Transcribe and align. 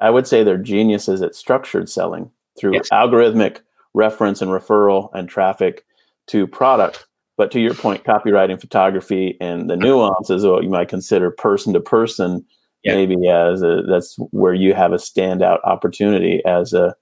I 0.00 0.10
would 0.10 0.26
say 0.26 0.42
they're 0.42 0.56
geniuses 0.56 1.22
at 1.22 1.34
structured 1.34 1.88
selling 1.88 2.30
through 2.58 2.74
Yes. 2.74 2.88
algorithmic 2.90 3.58
reference 3.94 4.40
and 4.40 4.50
referral 4.50 5.10
and 5.14 5.28
traffic 5.28 5.84
to 6.28 6.46
product. 6.46 7.06
But 7.36 7.50
to 7.52 7.60
your 7.60 7.74
point, 7.74 8.04
copywriting, 8.04 8.60
photography, 8.60 9.36
and 9.40 9.70
the 9.70 9.76
nuances 9.76 10.44
of 10.44 10.52
what 10.52 10.62
you 10.62 10.70
might 10.70 10.88
consider 10.88 11.30
person 11.30 11.72
to 11.72 11.80
person, 11.80 12.44
maybe 12.84 13.28
as 13.28 13.62
a, 13.62 13.82
that's 13.88 14.16
where 14.30 14.54
you 14.54 14.74
have 14.74 14.92
a 14.92 14.96
standout 14.96 15.58
opportunity 15.64 16.42
as 16.44 16.72
a 16.72 16.94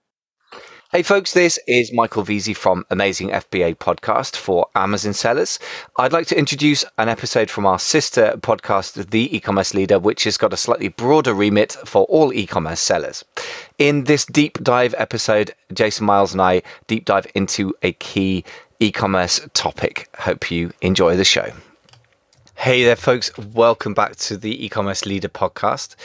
Hey 0.90 1.02
folks, 1.02 1.34
this 1.34 1.58
is 1.66 1.92
Michael 1.92 2.24
Veazey 2.24 2.56
from 2.56 2.86
Amazing 2.88 3.28
FBA 3.28 3.76
podcast 3.76 4.34
for 4.34 4.68
Amazon 4.74 5.12
sellers. 5.12 5.58
I'd 5.98 6.14
like 6.14 6.26
to 6.28 6.38
introduce 6.38 6.82
an 6.96 7.10
episode 7.10 7.50
from 7.50 7.66
our 7.66 7.78
sister 7.78 8.32
podcast, 8.38 9.10
The 9.10 9.36
E-commerce 9.36 9.74
Leader, 9.74 9.98
which 9.98 10.24
has 10.24 10.38
got 10.38 10.54
a 10.54 10.56
slightly 10.56 10.88
broader 10.88 11.34
remit 11.34 11.72
for 11.84 12.04
all 12.04 12.32
e-commerce 12.32 12.80
sellers. 12.80 13.22
In 13.76 14.04
this 14.04 14.24
deep 14.24 14.62
dive 14.62 14.94
episode, 14.96 15.54
Jason 15.74 16.06
Miles 16.06 16.32
and 16.32 16.40
I 16.40 16.62
deep 16.86 17.04
dive 17.04 17.26
into 17.34 17.74
a 17.82 17.92
key 17.92 18.42
e-commerce 18.80 19.46
topic. 19.52 20.08
Hope 20.20 20.50
you 20.50 20.72
enjoy 20.80 21.18
the 21.18 21.22
show. 21.24 21.52
Hey 22.54 22.82
there, 22.82 22.96
folks. 22.96 23.30
Welcome 23.36 23.92
back 23.92 24.16
to 24.16 24.38
the 24.38 24.64
e-commerce 24.64 25.04
leader 25.04 25.28
podcast. 25.28 25.96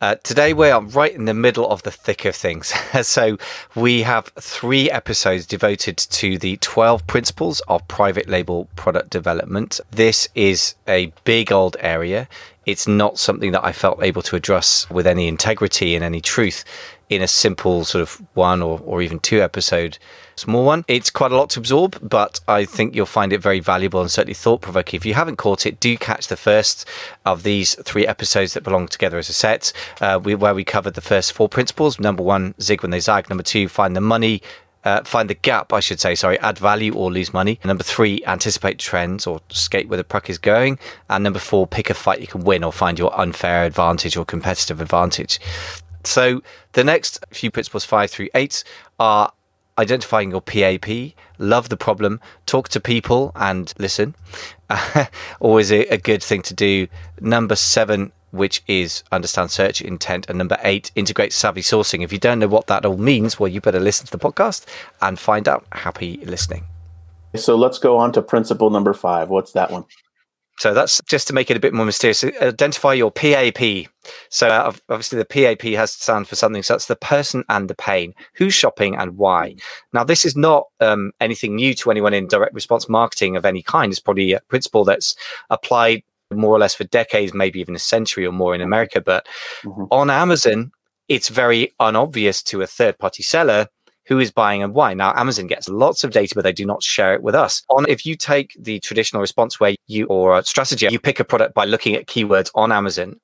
Uh, 0.00 0.14
today 0.22 0.52
we 0.52 0.70
are 0.70 0.80
right 0.80 1.12
in 1.12 1.24
the 1.24 1.34
middle 1.34 1.68
of 1.68 1.82
the 1.82 1.90
thick 1.90 2.24
of 2.24 2.36
things. 2.36 2.68
so 3.02 3.36
we 3.74 4.02
have 4.02 4.26
three 4.38 4.88
episodes 4.88 5.44
devoted 5.44 5.96
to 5.96 6.38
the 6.38 6.56
12 6.58 7.04
principles 7.08 7.60
of 7.66 7.86
private 7.88 8.28
label 8.28 8.68
product 8.76 9.10
development. 9.10 9.80
This 9.90 10.28
is 10.36 10.76
a 10.86 11.12
big 11.24 11.50
old 11.50 11.76
area. 11.80 12.28
It's 12.64 12.86
not 12.86 13.18
something 13.18 13.50
that 13.52 13.64
I 13.64 13.72
felt 13.72 14.00
able 14.00 14.22
to 14.22 14.36
address 14.36 14.88
with 14.88 15.06
any 15.06 15.26
integrity 15.26 15.96
and 15.96 16.04
any 16.04 16.20
truth 16.20 16.64
in 17.08 17.22
a 17.22 17.28
simple 17.28 17.84
sort 17.84 18.02
of 18.02 18.22
one 18.34 18.62
or, 18.62 18.80
or 18.84 19.02
even 19.02 19.18
two 19.18 19.42
episode 19.42 19.98
small 20.36 20.64
one. 20.64 20.84
It's 20.88 21.10
quite 21.10 21.32
a 21.32 21.36
lot 21.36 21.50
to 21.50 21.60
absorb, 21.60 21.98
but 22.02 22.40
I 22.46 22.64
think 22.64 22.94
you'll 22.94 23.06
find 23.06 23.32
it 23.32 23.42
very 23.42 23.60
valuable 23.60 24.00
and 24.00 24.10
certainly 24.10 24.34
thought 24.34 24.60
provoking. 24.60 24.98
If 24.98 25.06
you 25.06 25.14
haven't 25.14 25.36
caught 25.36 25.66
it, 25.66 25.80
do 25.80 25.96
catch 25.96 26.28
the 26.28 26.36
first 26.36 26.86
of 27.24 27.42
these 27.42 27.74
three 27.82 28.06
episodes 28.06 28.54
that 28.54 28.62
belong 28.62 28.88
together 28.88 29.18
as 29.18 29.28
a 29.28 29.32
set, 29.32 29.72
uh, 30.00 30.20
we, 30.22 30.34
where 30.34 30.54
we 30.54 30.64
covered 30.64 30.94
the 30.94 31.00
first 31.00 31.32
four 31.32 31.48
principles. 31.48 31.98
Number 31.98 32.22
one, 32.22 32.54
zig 32.60 32.82
when 32.82 32.90
they 32.90 33.00
zag. 33.00 33.28
Number 33.28 33.42
two, 33.42 33.68
find 33.68 33.96
the 33.96 34.00
money. 34.00 34.42
Uh, 34.84 35.02
find 35.02 35.28
the 35.28 35.34
gap, 35.34 35.72
I 35.72 35.80
should 35.80 35.98
say, 35.98 36.14
sorry, 36.14 36.38
add 36.38 36.56
value 36.56 36.94
or 36.94 37.10
lose 37.10 37.34
money. 37.34 37.58
Number 37.64 37.82
three, 37.82 38.22
anticipate 38.24 38.78
trends 38.78 39.26
or 39.26 39.40
skate 39.50 39.88
where 39.88 39.96
the 39.96 40.04
puck 40.04 40.30
is 40.30 40.38
going. 40.38 40.78
And 41.10 41.24
number 41.24 41.40
four, 41.40 41.66
pick 41.66 41.90
a 41.90 41.94
fight 41.94 42.20
you 42.20 42.28
can 42.28 42.44
win 42.44 42.62
or 42.62 42.72
find 42.72 42.98
your 42.98 43.18
unfair 43.18 43.64
advantage 43.64 44.16
or 44.16 44.24
competitive 44.24 44.80
advantage. 44.80 45.40
So 46.04 46.42
the 46.72 46.84
next 46.84 47.24
few 47.30 47.50
principles, 47.50 47.84
five 47.84 48.10
through 48.10 48.28
eight, 48.34 48.64
are 48.98 49.32
identifying 49.78 50.30
your 50.30 50.40
PAP, 50.40 51.14
love 51.38 51.68
the 51.68 51.76
problem, 51.76 52.20
talk 52.46 52.68
to 52.70 52.80
people 52.80 53.32
and 53.36 53.72
listen. 53.78 54.14
Always 55.40 55.70
a, 55.70 55.86
a 55.86 55.98
good 55.98 56.22
thing 56.22 56.42
to 56.42 56.54
do. 56.54 56.88
Number 57.20 57.56
seven, 57.56 58.12
which 58.30 58.62
is 58.66 59.04
understand 59.12 59.50
search 59.50 59.80
intent. 59.80 60.28
And 60.28 60.36
number 60.36 60.58
eight, 60.62 60.90
integrate 60.94 61.32
savvy 61.32 61.62
sourcing. 61.62 62.02
If 62.02 62.12
you 62.12 62.18
don't 62.18 62.40
know 62.40 62.48
what 62.48 62.66
that 62.66 62.84
all 62.84 62.98
means, 62.98 63.38
well, 63.38 63.48
you 63.48 63.60
better 63.60 63.80
listen 63.80 64.06
to 64.06 64.12
the 64.12 64.18
podcast 64.18 64.66
and 65.00 65.18
find 65.18 65.48
out. 65.48 65.64
Happy 65.72 66.18
listening. 66.24 66.64
So 67.36 67.56
let's 67.56 67.78
go 67.78 67.98
on 67.98 68.12
to 68.12 68.22
principle 68.22 68.70
number 68.70 68.94
five. 68.94 69.28
What's 69.28 69.52
that 69.52 69.70
one? 69.70 69.84
So 70.58 70.74
that's 70.74 71.00
just 71.08 71.28
to 71.28 71.34
make 71.34 71.50
it 71.50 71.56
a 71.56 71.60
bit 71.60 71.72
more 71.72 71.86
mysterious. 71.86 72.24
Identify 72.24 72.94
your 72.94 73.10
PAP. 73.12 73.86
So 74.30 74.48
uh, 74.48 74.72
obviously 74.88 75.18
the 75.18 75.24
PAP 75.24 75.62
has 75.74 75.96
to 75.96 76.02
stand 76.02 76.28
for 76.28 76.34
something. 76.36 76.62
So 76.62 76.74
that's 76.74 76.86
the 76.86 76.96
person 76.96 77.44
and 77.48 77.68
the 77.68 77.74
pain. 77.74 78.12
Who's 78.34 78.54
shopping 78.54 78.96
and 78.96 79.16
why? 79.16 79.54
Now 79.92 80.04
this 80.04 80.24
is 80.24 80.36
not 80.36 80.64
um, 80.80 81.12
anything 81.20 81.54
new 81.54 81.74
to 81.74 81.90
anyone 81.90 82.14
in 82.14 82.26
direct 82.26 82.54
response 82.54 82.88
marketing 82.88 83.36
of 83.36 83.46
any 83.46 83.62
kind. 83.62 83.92
It's 83.92 84.00
probably 84.00 84.32
a 84.32 84.40
principle 84.48 84.84
that's 84.84 85.14
applied 85.50 86.02
more 86.32 86.54
or 86.54 86.58
less 86.58 86.74
for 86.74 86.84
decades, 86.84 87.32
maybe 87.32 87.60
even 87.60 87.74
a 87.74 87.78
century 87.78 88.26
or 88.26 88.32
more 88.32 88.54
in 88.54 88.60
America. 88.60 89.00
But 89.00 89.26
Mhm. 89.64 89.88
on 89.90 90.10
Amazon, 90.10 90.72
it's 91.08 91.28
very 91.28 91.72
unobvious 91.80 92.42
to 92.44 92.62
a 92.62 92.66
third 92.66 92.98
party 92.98 93.22
seller 93.22 93.68
who 94.08 94.18
is 94.18 94.30
buying 94.32 94.62
and 94.62 94.74
why. 94.74 94.94
Now, 94.94 95.12
Amazon 95.14 95.46
gets 95.46 95.68
lots 95.68 96.02
of 96.02 96.10
data, 96.10 96.34
but 96.34 96.42
they 96.42 96.52
do 96.52 96.64
not 96.66 96.82
share 96.82 97.14
it 97.14 97.22
with 97.22 97.34
us. 97.34 97.62
On 97.68 97.86
if 97.88 98.04
you 98.06 98.16
take 98.16 98.56
the 98.58 98.80
traditional 98.80 99.20
response 99.20 99.60
where 99.60 99.74
you 99.86 100.06
or 100.06 100.38
a 100.38 100.42
strategy, 100.44 100.88
you 100.90 100.98
pick 100.98 101.20
a 101.20 101.24
product 101.24 101.54
by 101.54 101.66
looking 101.66 101.94
at 101.94 102.06
keywords 102.06 102.50
on 102.54 102.72
Amazon, 102.72 103.20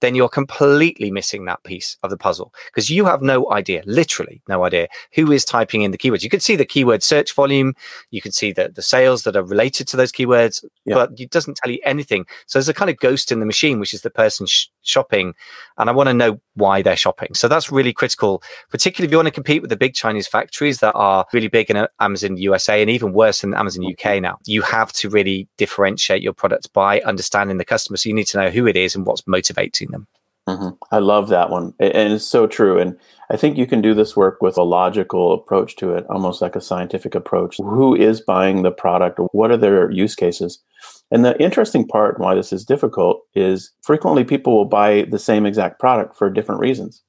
then 0.00 0.14
you're 0.16 0.28
completely 0.28 1.10
missing 1.12 1.44
that 1.44 1.62
piece 1.62 1.96
of 2.02 2.10
the 2.10 2.16
puzzle 2.16 2.52
because 2.66 2.90
you 2.90 3.04
have 3.04 3.22
no 3.22 3.50
idea, 3.52 3.82
literally 3.86 4.42
no 4.48 4.64
idea, 4.64 4.88
who 5.14 5.30
is 5.30 5.44
typing 5.44 5.82
in 5.82 5.92
the 5.92 5.98
keywords. 5.98 6.24
You 6.24 6.30
can 6.30 6.40
see 6.40 6.56
the 6.56 6.64
keyword 6.64 7.04
search 7.04 7.32
volume, 7.34 7.74
you 8.10 8.20
can 8.20 8.32
see 8.32 8.50
the, 8.52 8.68
the 8.68 8.82
sales 8.82 9.22
that 9.22 9.36
are 9.36 9.44
related 9.44 9.86
to 9.88 9.96
those 9.96 10.10
keywords, 10.10 10.64
Yeah. 10.84 10.94
but 10.96 11.20
it 11.20 11.30
doesn't 11.30 11.56
tell 11.56 11.70
you 11.70 11.78
anything. 11.84 12.26
So 12.46 12.58
there's 12.58 12.68
a 12.68 12.74
kind 12.74 12.90
of 12.90 12.96
ghost 12.96 13.30
in 13.30 13.38
the 13.38 13.46
machine, 13.46 13.78
which 13.78 13.94
is 13.94 14.02
the 14.02 14.10
person 14.10 14.46
sh- 14.46 14.66
shopping. 14.82 15.34
And 15.78 15.88
I 15.88 15.92
want 15.92 16.08
to 16.08 16.14
know 16.14 16.40
why 16.54 16.82
they're 16.82 16.96
shopping. 16.96 17.34
So 17.34 17.48
that's 17.48 17.72
really 17.72 17.92
critical, 17.92 18.42
particularly 18.70 19.08
if 19.08 19.12
you 19.12 19.18
want 19.18 19.28
to 19.28 19.32
compete 19.32 19.62
with 19.62 19.70
the 19.70 19.76
big 19.76 19.94
Chinese 19.94 20.26
factories 20.26 20.80
that 20.80 20.92
are 20.94 21.26
really 21.32 21.48
big 21.48 21.70
in 21.70 21.86
Amazon 22.00 22.36
USA 22.36 22.80
and 22.80 22.90
even 22.90 23.12
worse 23.12 23.40
than 23.40 23.54
Amazon 23.54 23.84
UK 23.84 24.20
now. 24.20 24.38
You 24.44 24.62
have 24.62 24.92
to 24.94 25.08
really 25.08 25.48
differentiate 25.56 26.22
your 26.22 26.32
product 26.32 26.72
by 26.72 27.00
understanding 27.00 27.58
the 27.58 27.64
customer. 27.64 27.96
So 27.96 28.08
you 28.08 28.14
need 28.14 28.26
to 28.28 28.38
know 28.38 28.50
who 28.50 28.66
it 28.66 28.76
is 28.76 28.94
and 28.94 29.06
what's 29.06 29.26
motivating 29.26 29.90
them. 29.90 30.06
Mhm. 30.48 30.76
I 30.90 30.98
love 30.98 31.28
that 31.28 31.50
one. 31.50 31.72
And 31.78 32.12
it's 32.12 32.26
so 32.26 32.48
true. 32.48 32.78
And 32.78 32.98
I 33.30 33.36
think 33.36 33.56
you 33.56 33.66
can 33.66 33.80
do 33.80 33.94
this 33.94 34.16
work 34.16 34.42
with 34.42 34.58
a 34.58 34.64
logical 34.64 35.32
approach 35.32 35.76
to 35.76 35.94
it, 35.94 36.04
almost 36.10 36.42
like 36.42 36.56
a 36.56 36.60
scientific 36.60 37.14
approach. 37.14 37.58
Who 37.58 37.94
is 37.94 38.20
buying 38.20 38.62
the 38.62 38.72
product? 38.72 39.20
What 39.32 39.52
are 39.52 39.56
their 39.56 39.90
use 39.90 40.16
cases? 40.16 40.58
And 41.10 41.24
the 41.24 41.40
interesting 41.40 41.86
part 41.86 42.18
why 42.18 42.34
this 42.34 42.52
is 42.52 42.64
difficult 42.64 43.20
is 43.34 43.70
frequently 43.82 44.24
people 44.24 44.56
will 44.56 44.64
buy 44.64 45.06
the 45.10 45.18
same 45.18 45.44
exact 45.44 45.78
product 45.78 46.16
for 46.16 46.30
different 46.30 46.60
reasons. 46.60 47.02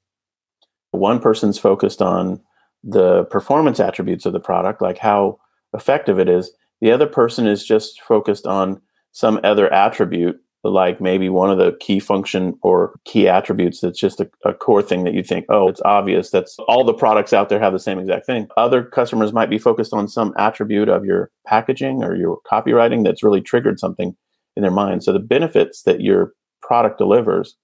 One 0.90 1.20
person's 1.20 1.58
focused 1.58 2.02
on 2.02 2.40
the 2.82 3.24
performance 3.24 3.80
attributes 3.80 4.26
of 4.26 4.32
the 4.32 4.40
product, 4.40 4.82
like 4.82 4.98
how 4.98 5.38
effective 5.72 6.18
it 6.18 6.28
is. 6.28 6.52
The 6.80 6.92
other 6.92 7.06
person 7.06 7.46
is 7.46 7.64
just 7.64 8.00
focused 8.02 8.46
on 8.46 8.80
some 9.12 9.40
other 9.42 9.72
attribute 9.72 10.38
like 10.64 11.00
maybe 11.00 11.28
one 11.28 11.50
of 11.50 11.58
the 11.58 11.76
key 11.78 12.00
function 12.00 12.58
or 12.62 12.98
key 13.04 13.28
attributes 13.28 13.80
that's 13.80 14.00
just 14.00 14.20
a, 14.20 14.30
a, 14.46 14.54
core 14.54 14.82
thing 14.82 15.04
that 15.04 15.12
you 15.12 15.22
think, 15.22 15.44
oh, 15.50 15.68
it's 15.68 15.82
obvious. 15.84 16.30
That's 16.30 16.58
all 16.60 16.84
the 16.84 16.94
products 16.94 17.34
out 17.34 17.50
there 17.50 17.60
have 17.60 17.74
the 17.74 17.78
same 17.78 17.98
exact 17.98 18.24
thing. 18.24 18.48
Other 18.56 18.82
customers 18.82 19.32
might 19.32 19.50
be 19.50 19.58
focused 19.58 19.92
on 19.92 20.08
some 20.08 20.32
attribute 20.38 20.88
of 20.88 21.04
your 21.04 21.30
packaging 21.46 22.02
or 22.02 22.16
your 22.16 22.38
copywriting 22.50 23.04
that's 23.04 23.22
really 23.22 23.42
triggered 23.42 23.78
something 23.78 24.16
in 24.56 24.62
their 24.62 24.70
mind. 24.70 25.04
So 25.04 25.12
the 25.12 25.18
benefits 25.18 25.82
that 25.82 26.00
your 26.00 26.32
product 26.62 26.96
delivers 26.96 27.56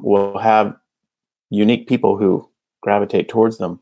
will 0.00 0.38
have 0.38 0.76
unique 1.48 1.88
people 1.88 2.18
who 2.18 2.48
gravitate 2.82 3.28
towards 3.28 3.56
them. 3.56 3.80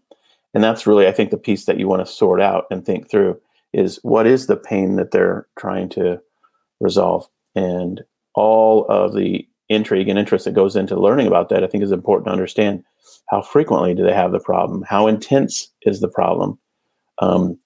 And 0.55 0.63
that's 0.63 0.87
really, 0.87 1.09
I 1.09 1.13
think, 1.13 1.31
the 1.31 1.37
piece 1.37 1.65
that 1.65 1.79
you 1.79 1.89
want 1.89 2.07
to 2.07 2.13
sort 2.13 2.41
out 2.41 2.67
and 2.71 2.85
think 2.85 3.11
through 3.11 3.41
is 3.73 3.99
what 4.03 4.27
is 4.27 4.47
the 4.47 4.57
pain 4.57 4.97
that 4.97 5.11
they're 5.11 5.49
trying 5.59 5.89
to 5.91 6.21
resolve. 6.81 7.27
And 7.57 8.03
all 8.35 8.87
of 8.87 9.15
the 9.15 9.47
intrigue 9.69 10.09
and 10.09 10.19
interest 10.19 10.45
that 10.45 10.55
goes 10.55 10.77
into 10.77 11.01
learning 11.01 11.27
about 11.27 11.49
that, 11.49 11.65
I 11.65 11.67
think 11.67 11.83
is 11.83 11.93
important 11.93 12.27
to 12.27 12.33
understand. 12.33 12.85
How 13.29 13.43
frequently 13.43 13.95
do 13.95 14.05
they 14.05 14.13
have 14.13 14.33
the 14.33 14.41
problem? 14.41 14.83
How 14.83 15.07
intense 15.07 15.71
is 15.83 16.01
the 16.01 16.09
problem? 16.09 16.59
Um, 17.19 17.59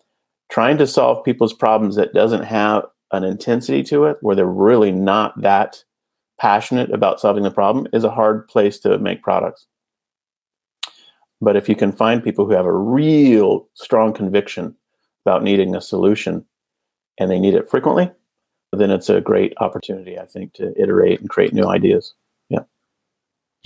trying 0.50 0.78
to 0.78 0.86
solve 0.86 1.24
people's 1.24 1.52
problems 1.52 1.96
that 1.96 2.14
doesn't 2.14 2.44
have 2.44 2.84
an 3.12 3.24
intensity 3.24 3.82
to 3.84 4.04
it, 4.04 4.18
where 4.20 4.36
they're 4.36 4.46
really 4.46 4.92
not 4.92 5.40
that 5.40 5.82
passionate 6.38 6.92
about 6.92 7.20
solving 7.20 7.42
the 7.42 7.50
problem, 7.50 7.86
is 7.92 8.04
a 8.04 8.10
hard 8.10 8.46
place 8.48 8.78
to 8.80 8.98
make 8.98 9.22
products. 9.22 9.66
But 11.40 11.56
if 11.56 11.68
you 11.68 11.76
can 11.76 11.92
find 11.92 12.22
people 12.22 12.46
who 12.46 12.52
have 12.52 12.66
a 12.66 12.72
real 12.72 13.68
strong 13.74 14.12
conviction 14.12 14.74
about 15.24 15.42
needing 15.42 15.74
a 15.74 15.80
solution 15.80 16.44
and 17.18 17.30
they 17.30 17.38
need 17.38 17.54
it 17.54 17.68
frequently, 17.68 18.10
then 18.76 18.90
it's 18.90 19.08
a 19.08 19.20
great 19.20 19.54
opportunity, 19.58 20.18
I 20.18 20.26
think, 20.26 20.54
to 20.54 20.72
iterate 20.80 21.20
and 21.20 21.30
create 21.30 21.52
new 21.52 21.66
ideas. 21.66 22.14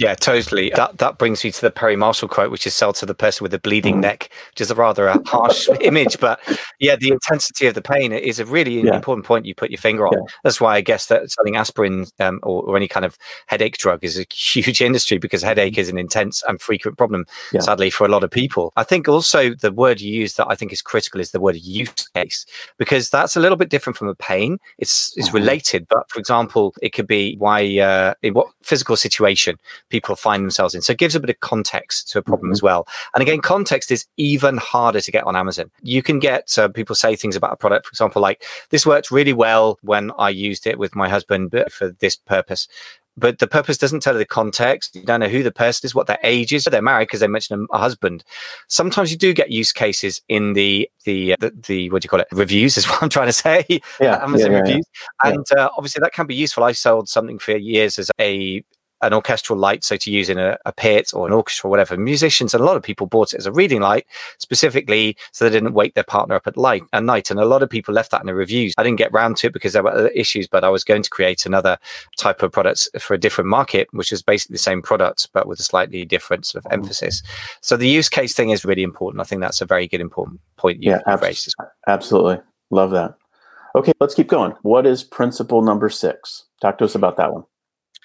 Yeah. 0.01 0.15
Totally. 0.15 0.71
That 0.75 0.99
that 0.99 1.19
brings 1.19 1.45
me 1.45 1.51
to 1.51 1.61
the 1.61 1.71
Perry 1.71 1.97
Marshall 1.97 2.29
quote, 2.29 2.51
which 2.51 2.67
is 2.67 2.75
"sell 2.75 2.93
to 2.95 3.07
the 3.07 3.15
person 3.15 3.45
with 3.45 3.53
a 3.53 3.59
bleeding 3.59 3.97
mm. 3.97 4.01
neck," 4.01 4.31
which 4.51 4.61
is 4.61 4.71
a 4.71 4.75
rather 4.75 5.07
a 5.09 5.21
harsh 5.29 5.69
image, 5.81 6.19
but 6.19 6.41
yeah, 6.79 6.97
the 6.97 7.11
intensity 7.11 7.67
of 7.67 7.75
the 7.75 7.83
pain 7.83 8.13
is 8.13 8.39
a 8.39 8.47
really 8.47 8.81
yeah. 8.81 8.95
important 8.95 9.27
point 9.27 9.45
you 9.45 9.55
put 9.55 9.71
your 9.71 9.79
finger 9.79 10.07
on. 10.07 10.15
Yeah. 10.15 10.35
That's 10.43 10.61
why 10.61 10.77
I 10.77 10.81
guess 10.81 11.07
that 11.07 11.31
selling 11.31 11.57
aspirin 11.57 12.07
um, 12.19 12.41
or, 12.43 12.63
or, 12.63 12.77
any 12.77 12.89
kind 12.89 13.05
of 13.05 13.19
headache 13.47 13.77
drug 13.77 14.03
is 14.03 14.19
a 14.19 14.27
huge 14.33 14.81
industry 14.89 15.19
because 15.19 15.43
headache 15.43 15.77
is 15.77 15.89
an 15.89 15.99
intense 15.99 16.43
and 16.49 16.61
frequent 16.61 16.97
problem, 16.97 17.27
yeah. 17.53 17.61
sadly, 17.61 17.91
for 17.91 18.07
a 18.07 18.09
lot 18.09 18.25
of 18.25 18.31
people. 18.31 18.73
I 18.77 18.85
think 18.85 19.09
also 19.09 19.55
the 19.55 19.73
word 19.73 20.01
you 20.01 20.13
use 20.13 20.35
that 20.35 20.47
I 20.49 20.55
think 20.55 20.73
is 20.73 20.81
critical 20.81 21.21
is 21.21 21.33
the 21.33 21.41
word 21.41 21.57
use 21.57 22.09
case 22.15 22.47
because 22.79 23.11
that's 23.11 23.37
a 23.37 23.41
little 23.41 23.57
bit 23.57 23.69
different 23.69 23.97
from 23.97 24.09
a 24.09 24.15
pain. 24.15 24.59
It's 24.79 25.13
it's 25.17 25.29
mm-hmm. 25.29 25.37
related, 25.37 25.87
but 25.89 26.11
for 26.11 26.19
example, 26.19 26.75
it 26.81 26.91
could 26.91 27.07
be 27.07 27.37
why 27.37 27.79
uh, 27.79 28.15
in 28.23 28.35
what 28.35 28.49
physical 28.63 28.97
situation 28.97 29.57
people 29.91 30.17
find 30.17 30.43
themselves 30.43 30.75
in. 30.75 30.83
So 30.83 30.93
it 30.93 30.99
gives 30.99 31.15
a 31.15 31.21
bit 31.21 31.31
of 31.31 31.41
context 31.41 32.09
to 32.11 32.19
a 32.19 32.23
problem 32.23 32.49
mm-hmm. 32.49 32.53
as 32.53 32.63
well. 32.63 32.87
And 33.15 33.23
again, 33.23 33.41
context 33.41 33.91
is 33.91 34.07
even 34.17 34.57
harder 34.57 35.01
to 35.01 35.11
get 35.11 35.25
on 35.25 35.37
Amazon. 35.37 35.71
You 35.83 36.03
can 36.03 36.19
get 36.19 36.57
uh, 36.59 36.69
people 36.69 36.97
say 36.97 37.17
things 37.17 37.37
about 37.37 37.53
a 37.53 37.57
product, 37.57 37.87
for 37.87 37.91
example, 37.91 38.23
like 38.23 38.45
this 38.71 38.87
worked 38.87 39.11
really 39.11 39.33
well 39.33 39.79
when 39.83 40.11
I 40.19 40.31
used 40.31 40.67
it 40.67 40.79
with 40.79 40.97
my 40.97 41.09
husband 41.09 41.55
for 41.71 41.91
this 42.01 42.17
purpose 42.17 42.69
but 43.17 43.39
the 43.39 43.47
purpose 43.47 43.79
doesn't 43.79 44.01
tell 44.01 44.15
you 44.15 44.19
the 44.19 44.25
context. 44.25 44.97
You 44.97 45.03
don't 45.03 45.21
know 45.21 45.29
who 45.29 45.43
the 45.43 45.53
person 45.53 45.87
is, 45.87 45.95
what 45.95 46.07
their 46.07 46.19
age 46.23 46.53
is. 46.53 46.65
They're 46.65 46.83
married 46.83 47.09
because 47.09 47.21
they 47.21 47.27
mentioned 47.27 47.69
a, 47.71 47.79
husband. 47.79 48.25
Sometimes 48.69 49.11
you 49.11 49.19
do 49.19 49.33
get 49.35 49.51
use 49.51 49.73
cases 49.73 50.23
in 50.29 50.55
the 50.55 50.89
the 51.05 51.37
the, 51.41 51.51
the 51.67 51.91
what 51.91 52.03
do 52.03 52.07
you 52.07 52.11
call 52.11 52.21
it? 52.21 52.29
Reviews 52.33 52.77
is 52.77 52.87
what 52.89 53.03
I'm 53.03 53.09
trying 53.09 53.29
to 53.29 53.33
say. 53.33 53.65
Yeah, 54.01 54.17
Amazon 54.23 54.53
yeah, 54.53 54.57
yeah, 54.57 54.63
reviews, 54.63 54.87
yeah. 55.25 55.31
and 55.31 55.47
uh, 55.57 55.71
obviously 55.77 56.01
that 56.01 56.13
can 56.13 56.27
be 56.27 56.35
useful. 56.35 56.65
I 56.65 56.73
sold 56.73 57.09
something 57.09 57.39
for 57.39 57.57
years 57.57 57.99
as 57.99 58.11
a 58.19 58.65
an 59.03 59.13
orchestral 59.13 59.59
light, 59.59 59.85
so 59.85 59.97
to 59.97 60.11
use 60.11 60.29
in 60.29 60.39
a, 60.39 60.59
a, 60.67 60.73
pit 60.73 61.13
or 61.15 61.27
an 61.27 61.33
orchestra 61.33 61.69
or 61.69 61.71
whatever. 61.71 61.97
Musicians 61.97 62.55
and 62.55 62.63
a 62.63 62.67
lot 62.67 62.77
of 62.77 62.83
people 62.83 63.07
bought 63.07 63.33
it 63.33 63.39
as 63.39 63.47
a 63.47 63.53
reading 63.53 63.81
light 63.81 64.07
specifically 64.39 65.17
so 65.33 65.45
they 65.45 65.51
didn't 65.51 65.75
wake 65.75 65.95
their 65.95 66.05
partner 66.05 66.35
up 66.35 66.47
at 66.47 66.57
light 66.57 66.83
at 66.93 67.03
night. 67.03 67.31
And 67.31 67.41
a 67.41 67.45
lot 67.45 67.63
of 67.63 67.71
people 67.71 67.95
left 67.95 68.11
that 68.11 68.21
in 68.21 68.27
the 68.27 68.35
reviews. 68.35 68.75
I 68.79 68.83
didn't 68.83 68.99
get 68.99 69.13
round 69.13 69.37
to 69.39 69.49
it 69.49 69.53
because 69.53 69.73
there 69.73 69.83
were 69.83 69.93
other 69.93 70.09
issues, 70.09 70.47
but 70.47 70.65
I 70.65 70.69
was 70.69 70.85
going 70.85 71.03
to 71.03 71.11
create 71.11 71.47
another 71.47 71.79
type 72.17 72.43
of 72.43 72.53
products 72.53 72.89
for 72.99 73.15
a 73.15 73.19
different 73.19 73.49
market, 73.49 73.89
which 73.93 74.13
is 74.13 74.23
basically 74.23 74.55
the 74.55 74.59
same 74.59 74.83
product 74.83 75.29
but 75.33 75.47
with 75.47 75.61
a 75.61 75.65
slightly 75.65 76.05
different 76.05 76.47
sort 76.47 76.65
of 76.65 76.71
mm-hmm. 76.71 76.83
emphasis. 76.83 77.23
So 77.61 77.77
the 77.77 77.89
use 77.89 78.09
case 78.09 78.35
thing 78.35 78.51
is 78.51 78.65
really 78.65 78.83
important. 78.83 79.21
I 79.21 79.25
think 79.25 79.41
that's 79.41 79.61
a 79.61 79.67
very 79.67 79.87
good 79.87 80.01
important 80.01 80.41
point 80.57 80.83
you 80.83 80.91
yeah, 80.93 81.17
raised. 81.21 81.55
Absolutely. 81.87 82.39
Love 82.71 82.91
that. 82.91 83.15
Okay, 83.75 83.93
let's 84.01 84.15
keep 84.15 84.29
going. 84.29 84.53
What 84.63 84.87
is 84.87 85.05
principle 85.05 85.63
number 85.63 85.89
six? 85.89 86.45
Talk 86.61 86.79
to 86.79 86.85
us 86.85 86.95
about 86.95 87.17
that 87.17 87.33
one. 87.33 87.45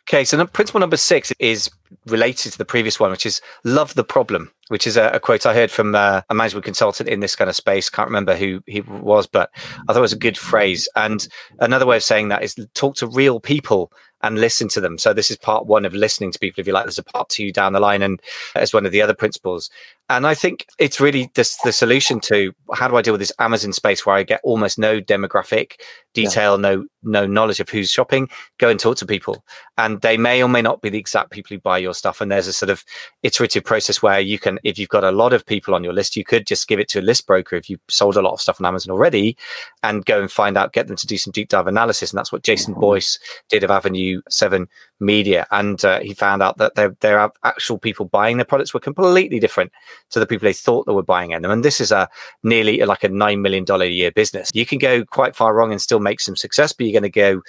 Okay, 0.07 0.23
so 0.23 0.45
principle 0.45 0.79
number 0.79 0.97
six 0.97 1.33
is 1.39 1.67
related 2.05 2.51
to 2.51 2.57
the 2.59 2.65
previous 2.65 2.99
one, 2.99 3.09
which 3.09 3.25
is 3.25 3.41
love 3.63 3.95
the 3.95 4.03
problem, 4.03 4.51
which 4.67 4.85
is 4.85 4.97
a, 4.97 5.09
a 5.09 5.19
quote 5.19 5.47
I 5.47 5.55
heard 5.55 5.71
from 5.71 5.95
uh, 5.95 6.21
a 6.29 6.35
management 6.35 6.63
consultant 6.63 7.09
in 7.09 7.21
this 7.21 7.35
kind 7.35 7.49
of 7.49 7.55
space. 7.55 7.89
Can't 7.89 8.07
remember 8.07 8.35
who 8.35 8.61
he 8.67 8.81
was, 8.81 9.25
but 9.25 9.49
I 9.57 9.93
thought 9.93 9.97
it 9.97 10.01
was 10.01 10.13
a 10.13 10.17
good 10.17 10.37
phrase. 10.37 10.87
And 10.95 11.27
another 11.59 11.87
way 11.87 11.97
of 11.97 12.03
saying 12.03 12.27
that 12.27 12.43
is 12.43 12.55
talk 12.75 12.95
to 12.97 13.07
real 13.07 13.39
people 13.39 13.91
and 14.21 14.39
listen 14.39 14.67
to 14.69 14.81
them. 14.81 14.99
So 14.99 15.11
this 15.11 15.31
is 15.31 15.37
part 15.37 15.65
one 15.65 15.85
of 15.85 15.93
listening 15.95 16.31
to 16.31 16.39
people. 16.39 16.61
If 16.61 16.67
you 16.67 16.73
like, 16.73 16.85
there's 16.85 16.99
a 16.99 17.03
part 17.03 17.29
two 17.29 17.51
down 17.51 17.73
the 17.73 17.79
line, 17.79 18.03
and 18.03 18.21
as 18.55 18.73
one 18.73 18.85
of 18.85 18.91
the 18.91 19.01
other 19.01 19.15
principles. 19.15 19.71
And 20.07 20.27
I 20.27 20.35
think 20.35 20.67
it's 20.77 20.99
really 20.99 21.31
this, 21.33 21.57
the 21.63 21.71
solution 21.71 22.19
to 22.21 22.53
how 22.73 22.87
do 22.87 22.95
I 22.95 23.01
deal 23.01 23.13
with 23.13 23.21
this 23.21 23.31
Amazon 23.39 23.73
space 23.73 24.05
where 24.05 24.15
I 24.15 24.21
get 24.23 24.39
almost 24.43 24.77
no 24.77 25.01
demographic 25.01 25.79
detail, 26.13 26.55
yeah. 26.55 26.61
no 26.61 26.85
no 27.01 27.27
knowledge 27.27 27.59
of 27.59 27.69
who's 27.69 27.91
shopping. 27.91 28.29
Go 28.59 28.69
and 28.69 28.79
talk 28.79 28.97
to 28.97 29.05
people, 29.05 29.43
and 29.77 30.01
they 30.01 30.17
may 30.17 30.41
or 30.43 30.49
may 30.49 30.61
not 30.61 30.81
be 30.81 30.89
the 30.89 30.97
exact 30.97 31.31
people 31.31 31.55
who 31.55 31.59
buy 31.59 31.77
your 31.77 31.93
stuff. 31.93 32.21
And 32.21 32.31
there's 32.31 32.47
a 32.47 32.53
sort 32.53 32.69
of 32.69 32.83
iterative 33.23 33.63
process 33.63 34.01
where 34.01 34.19
you 34.19 34.37
can, 34.39 34.59
if 34.63 34.77
you've 34.77 34.89
got 34.89 35.03
a 35.03 35.11
lot 35.11 35.33
of 35.33 35.45
people 35.45 35.73
on 35.73 35.83
your 35.83 35.93
list, 35.93 36.15
you 36.15 36.23
could 36.23 36.45
just 36.45 36.67
give 36.67 36.79
it 36.79 36.87
to 36.89 36.99
a 36.99 37.01
list 37.01 37.25
broker 37.25 37.55
if 37.55 37.69
you 37.69 37.77
sold 37.87 38.15
a 38.15 38.21
lot 38.21 38.33
of 38.33 38.41
stuff 38.41 38.61
on 38.61 38.65
Amazon 38.65 38.91
already, 38.91 39.35
and 39.83 40.05
go 40.05 40.21
and 40.21 40.31
find 40.31 40.55
out, 40.55 40.73
get 40.73 40.87
them 40.87 40.97
to 40.97 41.07
do 41.07 41.17
some 41.17 41.31
deep 41.31 41.49
dive 41.49 41.67
analysis. 41.67 42.11
And 42.11 42.17
that's 42.17 42.31
what 42.31 42.43
Jason 42.43 42.73
mm-hmm. 42.73 42.81
Boyce 42.81 43.19
did 43.49 43.63
of 43.63 43.71
Avenue 43.71 44.21
Seven 44.29 44.67
Media, 45.00 45.45
and 45.51 45.83
uh, 45.83 46.00
he 46.00 46.13
found 46.13 46.42
out 46.42 46.57
that 46.57 46.75
there 47.01 47.19
are 47.19 47.31
actual 47.44 47.77
people 47.77 48.06
buying 48.06 48.38
their 48.38 48.45
products 48.45 48.74
were 48.74 48.80
completely 48.80 49.39
different 49.39 49.71
to 50.12 50.19
the 50.19 50.25
people 50.25 50.45
they 50.45 50.53
thought 50.53 50.86
they 50.86 50.94
were 50.94 51.03
buying 51.03 51.31
in 51.31 51.42
them. 51.42 51.51
And 51.51 51.65
this 51.65 51.81
is 51.81 51.92
a 51.92 52.07
nearly 52.44 52.80
like 52.80 53.03
a 53.03 53.09
$9 53.09 53.42
million 53.42 53.65
a 53.69 53.86
year 53.86 54.12
business. 54.12 54.51
You 54.53 54.65
can 54.65 54.77
go 54.77 55.03
quite 55.03 55.36
far 55.36 55.53
wrong 55.53 55.71
and 55.71 55.81
still 55.81 56.00
make 56.00 56.21
some 56.21 56.36
success, 56.36 56.71
but 56.71 56.86
you're 56.86 57.00
going 57.00 57.12
to 57.12 57.19
go 57.19 57.42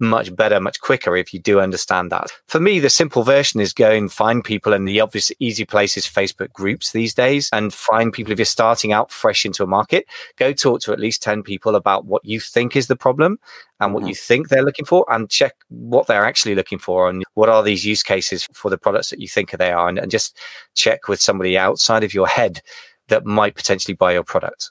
much 0.00 0.34
better, 0.34 0.60
much 0.60 0.80
quicker 0.80 1.16
if 1.16 1.32
you 1.32 1.40
do 1.40 1.60
understand 1.60 2.10
that. 2.12 2.30
For 2.46 2.60
me, 2.60 2.80
the 2.80 2.90
simple 2.90 3.22
version 3.22 3.60
is 3.60 3.72
go 3.72 3.90
and 3.90 4.12
find 4.12 4.42
people, 4.44 4.72
and 4.72 4.86
the 4.86 5.00
obvious 5.00 5.32
easy 5.38 5.64
place 5.64 5.96
is 5.96 6.06
Facebook 6.06 6.52
groups 6.52 6.92
these 6.92 7.14
days. 7.14 7.50
And 7.52 7.72
find 7.72 8.12
people 8.12 8.32
if 8.32 8.38
you're 8.38 8.46
starting 8.46 8.92
out 8.92 9.10
fresh 9.10 9.44
into 9.44 9.62
a 9.62 9.66
market, 9.66 10.06
go 10.36 10.52
talk 10.52 10.80
to 10.82 10.92
at 10.92 11.00
least 11.00 11.22
10 11.22 11.42
people 11.42 11.74
about 11.74 12.06
what 12.06 12.24
you 12.24 12.40
think 12.40 12.76
is 12.76 12.86
the 12.86 12.96
problem 12.96 13.38
and 13.80 13.92
what 13.92 14.00
mm-hmm. 14.00 14.08
you 14.08 14.14
think 14.14 14.48
they're 14.48 14.64
looking 14.64 14.86
for, 14.86 15.04
and 15.08 15.28
check 15.30 15.54
what 15.68 16.06
they're 16.06 16.24
actually 16.24 16.54
looking 16.54 16.78
for 16.78 17.08
and 17.08 17.24
what 17.34 17.48
are 17.48 17.62
these 17.62 17.84
use 17.84 18.02
cases 18.02 18.46
for 18.52 18.70
the 18.70 18.78
products 18.78 19.10
that 19.10 19.20
you 19.20 19.28
think 19.28 19.50
they 19.50 19.72
are, 19.72 19.88
and, 19.88 19.98
and 19.98 20.10
just 20.10 20.38
check 20.74 21.08
with 21.08 21.20
somebody 21.20 21.58
outside 21.58 22.04
of 22.04 22.14
your 22.14 22.26
head 22.26 22.60
that 23.08 23.24
might 23.24 23.54
potentially 23.54 23.94
buy 23.94 24.12
your 24.12 24.24
product. 24.24 24.70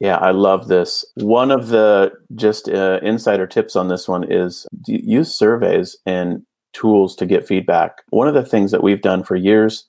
Yeah, 0.00 0.16
I 0.16 0.30
love 0.30 0.68
this. 0.68 1.04
One 1.14 1.50
of 1.50 1.68
the 1.68 2.12
just 2.34 2.68
uh, 2.68 3.00
insider 3.02 3.46
tips 3.46 3.76
on 3.76 3.88
this 3.88 4.06
one 4.06 4.30
is 4.30 4.66
use 4.86 5.34
surveys 5.34 5.96
and 6.04 6.42
tools 6.74 7.16
to 7.16 7.26
get 7.26 7.46
feedback. 7.46 8.02
One 8.10 8.28
of 8.28 8.34
the 8.34 8.44
things 8.44 8.70
that 8.72 8.82
we've 8.82 9.00
done 9.00 9.22
for 9.24 9.36
years 9.36 9.86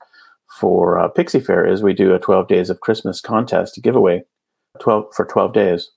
for 0.59 0.97
uh, 0.97 1.09
Pixie 1.09 1.41
Fair 1.41 1.67
is 1.67 1.83
we 1.83 1.93
do 1.93 2.13
a 2.13 2.19
12 2.19 2.47
days 2.47 2.69
of 2.69 2.79
Christmas 2.79 3.19
contest 3.19 3.79
giveaway 3.83 4.23
12 4.79 5.13
for 5.13 5.25
12 5.25 5.53
days, 5.53 5.91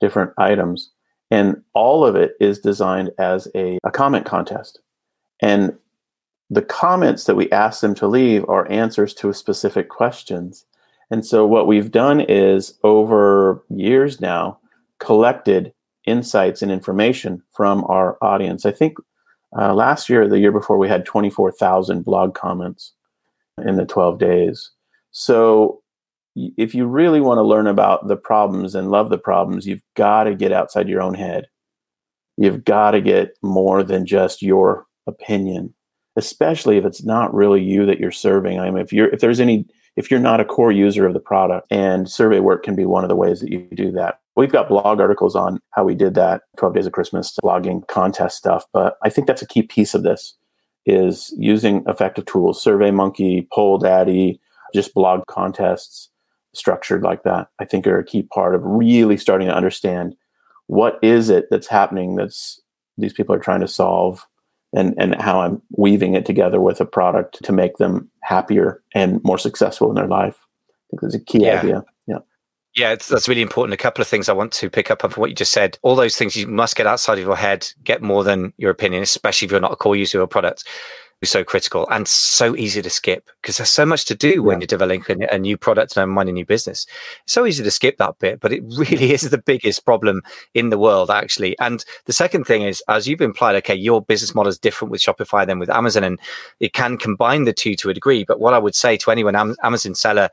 different 0.00 0.32
items. 0.38 0.90
And 1.30 1.62
all 1.74 2.04
of 2.04 2.16
it 2.16 2.32
is 2.40 2.58
designed 2.58 3.10
as 3.18 3.46
a, 3.54 3.78
a 3.84 3.90
comment 3.90 4.26
contest. 4.26 4.80
And 5.40 5.76
the 6.48 6.62
comments 6.62 7.24
that 7.24 7.36
we 7.36 7.50
ask 7.52 7.80
them 7.80 7.94
to 7.96 8.08
leave 8.08 8.44
are 8.48 8.70
answers 8.70 9.14
to 9.14 9.32
specific 9.32 9.88
questions. 9.88 10.64
And 11.10 11.26
so 11.26 11.46
what 11.46 11.66
we've 11.66 11.90
done 11.90 12.20
is 12.20 12.78
over 12.84 13.64
years 13.68 14.20
now 14.20 14.58
collected 14.98 15.72
insights 16.06 16.62
and 16.62 16.70
information 16.70 17.42
from 17.52 17.84
our 17.84 18.16
audience. 18.22 18.64
I 18.64 18.72
think 18.72 18.96
uh, 19.58 19.74
last 19.74 20.08
year, 20.08 20.28
the 20.28 20.38
year 20.38 20.52
before, 20.52 20.78
we 20.78 20.88
had 20.88 21.04
24,000 21.04 22.04
blog 22.04 22.34
comments 22.34 22.92
in 23.64 23.76
the 23.76 23.84
12 23.84 24.18
days. 24.18 24.70
So 25.10 25.82
if 26.36 26.74
you 26.74 26.86
really 26.86 27.20
want 27.20 27.38
to 27.38 27.42
learn 27.42 27.66
about 27.66 28.06
the 28.06 28.16
problems 28.16 28.74
and 28.74 28.90
love 28.90 29.10
the 29.10 29.18
problems, 29.18 29.66
you've 29.66 29.82
got 29.96 30.24
to 30.24 30.34
get 30.34 30.52
outside 30.52 30.88
your 30.88 31.02
own 31.02 31.14
head. 31.14 31.46
You've 32.36 32.64
got 32.64 32.92
to 32.92 33.00
get 33.00 33.36
more 33.42 33.82
than 33.82 34.06
just 34.06 34.40
your 34.40 34.86
opinion, 35.06 35.74
especially 36.16 36.78
if 36.78 36.84
it's 36.84 37.02
not 37.02 37.34
really 37.34 37.62
you 37.62 37.84
that 37.86 37.98
you're 37.98 38.12
serving. 38.12 38.60
I 38.60 38.70
mean, 38.70 38.82
if 38.82 38.92
you're 38.92 39.08
if 39.08 39.20
there's 39.20 39.40
any 39.40 39.66
if 39.96 40.10
you're 40.10 40.20
not 40.20 40.40
a 40.40 40.44
core 40.44 40.72
user 40.72 41.06
of 41.06 41.14
the 41.14 41.20
product. 41.20 41.66
And 41.70 42.08
survey 42.08 42.40
work 42.40 42.62
can 42.62 42.74
be 42.74 42.86
one 42.86 43.04
of 43.04 43.08
the 43.08 43.16
ways 43.16 43.40
that 43.40 43.50
you 43.50 43.66
do 43.74 43.90
that. 43.92 44.20
We've 44.36 44.52
got 44.52 44.68
blog 44.68 45.00
articles 45.00 45.36
on 45.36 45.60
how 45.72 45.84
we 45.84 45.94
did 45.94 46.14
that 46.14 46.42
12 46.56 46.74
days 46.74 46.86
of 46.86 46.92
Christmas 46.92 47.36
blogging 47.42 47.86
contest 47.88 48.36
stuff. 48.38 48.64
But 48.72 48.96
I 49.02 49.10
think 49.10 49.26
that's 49.26 49.42
a 49.42 49.46
key 49.46 49.62
piece 49.62 49.94
of 49.94 50.02
this 50.02 50.34
is 50.86 51.34
using 51.36 51.84
effective 51.86 52.24
tools, 52.24 52.62
Survey 52.62 52.90
Monkey, 52.90 53.46
Poll 53.52 53.78
Daddy, 53.78 54.40
just 54.74 54.94
blog 54.94 55.26
contests 55.26 56.08
structured 56.54 57.02
like 57.02 57.22
that. 57.24 57.48
I 57.58 57.64
think 57.64 57.86
are 57.86 57.98
a 57.98 58.04
key 58.04 58.22
part 58.22 58.54
of 58.54 58.62
really 58.64 59.16
starting 59.16 59.48
to 59.48 59.54
understand 59.54 60.16
what 60.66 60.98
is 61.02 61.28
it 61.30 61.46
that's 61.50 61.66
happening 61.66 62.16
that's 62.16 62.60
these 62.96 63.12
people 63.12 63.34
are 63.34 63.40
trying 63.40 63.60
to 63.60 63.68
solve 63.68 64.26
and 64.72 64.94
and 64.98 65.20
how 65.20 65.40
I'm 65.40 65.60
weaving 65.76 66.14
it 66.14 66.26
together 66.26 66.60
with 66.60 66.80
a 66.80 66.84
product 66.84 67.42
to 67.44 67.52
make 67.52 67.76
them 67.78 68.10
happier 68.22 68.82
and 68.94 69.22
more 69.24 69.38
successful 69.38 69.88
in 69.88 69.94
their 69.94 70.06
life. 70.06 70.36
I 70.38 70.72
think 70.90 71.00
that's 71.02 71.14
a 71.14 71.20
key 71.20 71.44
yeah. 71.44 71.60
idea. 71.60 71.84
Yeah. 72.06 72.18
Yeah, 72.76 72.94
that's 72.94 73.28
really 73.28 73.42
important. 73.42 73.74
A 73.74 73.82
couple 73.82 74.00
of 74.00 74.06
things 74.06 74.28
I 74.28 74.32
want 74.32 74.52
to 74.52 74.70
pick 74.70 74.92
up 74.92 75.04
on 75.04 75.10
from 75.10 75.22
what 75.22 75.30
you 75.30 75.34
just 75.34 75.50
said. 75.50 75.76
All 75.82 75.96
those 75.96 76.16
things 76.16 76.36
you 76.36 76.46
must 76.46 76.76
get 76.76 76.86
outside 76.86 77.18
of 77.18 77.24
your 77.24 77.36
head, 77.36 77.68
get 77.82 78.00
more 78.00 78.22
than 78.22 78.52
your 78.58 78.70
opinion, 78.70 79.02
especially 79.02 79.46
if 79.46 79.50
you're 79.50 79.60
not 79.60 79.72
a 79.72 79.76
core 79.76 79.96
user 79.96 80.18
of 80.18 80.24
a 80.24 80.28
product 80.28 80.64
so 81.26 81.44
critical 81.44 81.86
and 81.90 82.08
so 82.08 82.56
easy 82.56 82.80
to 82.80 82.88
skip 82.88 83.28
because 83.42 83.58
there's 83.58 83.70
so 83.70 83.84
much 83.84 84.06
to 84.06 84.14
do 84.14 84.30
yeah. 84.30 84.38
when 84.38 84.60
you're 84.60 84.66
developing 84.66 85.22
a 85.30 85.38
new 85.38 85.56
product 85.56 85.96
and 85.96 86.10
minding 86.10 86.34
a 86.34 86.36
new 86.36 86.46
business. 86.46 86.86
It's 87.24 87.32
so 87.34 87.44
easy 87.44 87.62
to 87.62 87.70
skip 87.70 87.98
that 87.98 88.18
bit, 88.18 88.40
but 88.40 88.52
it 88.52 88.62
really 88.76 89.12
is 89.12 89.22
the 89.22 89.38
biggest 89.38 89.84
problem 89.84 90.22
in 90.54 90.70
the 90.70 90.78
world, 90.78 91.10
actually. 91.10 91.58
And 91.58 91.84
the 92.06 92.12
second 92.12 92.44
thing 92.44 92.62
is, 92.62 92.82
as 92.88 93.06
you've 93.06 93.20
implied, 93.20 93.56
okay, 93.56 93.74
your 93.74 94.00
business 94.00 94.34
model 94.34 94.48
is 94.48 94.58
different 94.58 94.90
with 94.92 95.02
Shopify 95.02 95.46
than 95.46 95.58
with 95.58 95.70
Amazon, 95.70 96.04
and 96.04 96.18
it 96.58 96.72
can 96.72 96.96
combine 96.96 97.44
the 97.44 97.52
two 97.52 97.74
to 97.76 97.90
a 97.90 97.94
degree. 97.94 98.24
But 98.24 98.40
what 98.40 98.54
I 98.54 98.58
would 98.58 98.74
say 98.74 98.96
to 98.98 99.10
anyone 99.10 99.36
Amazon 99.62 99.94
seller 99.94 100.30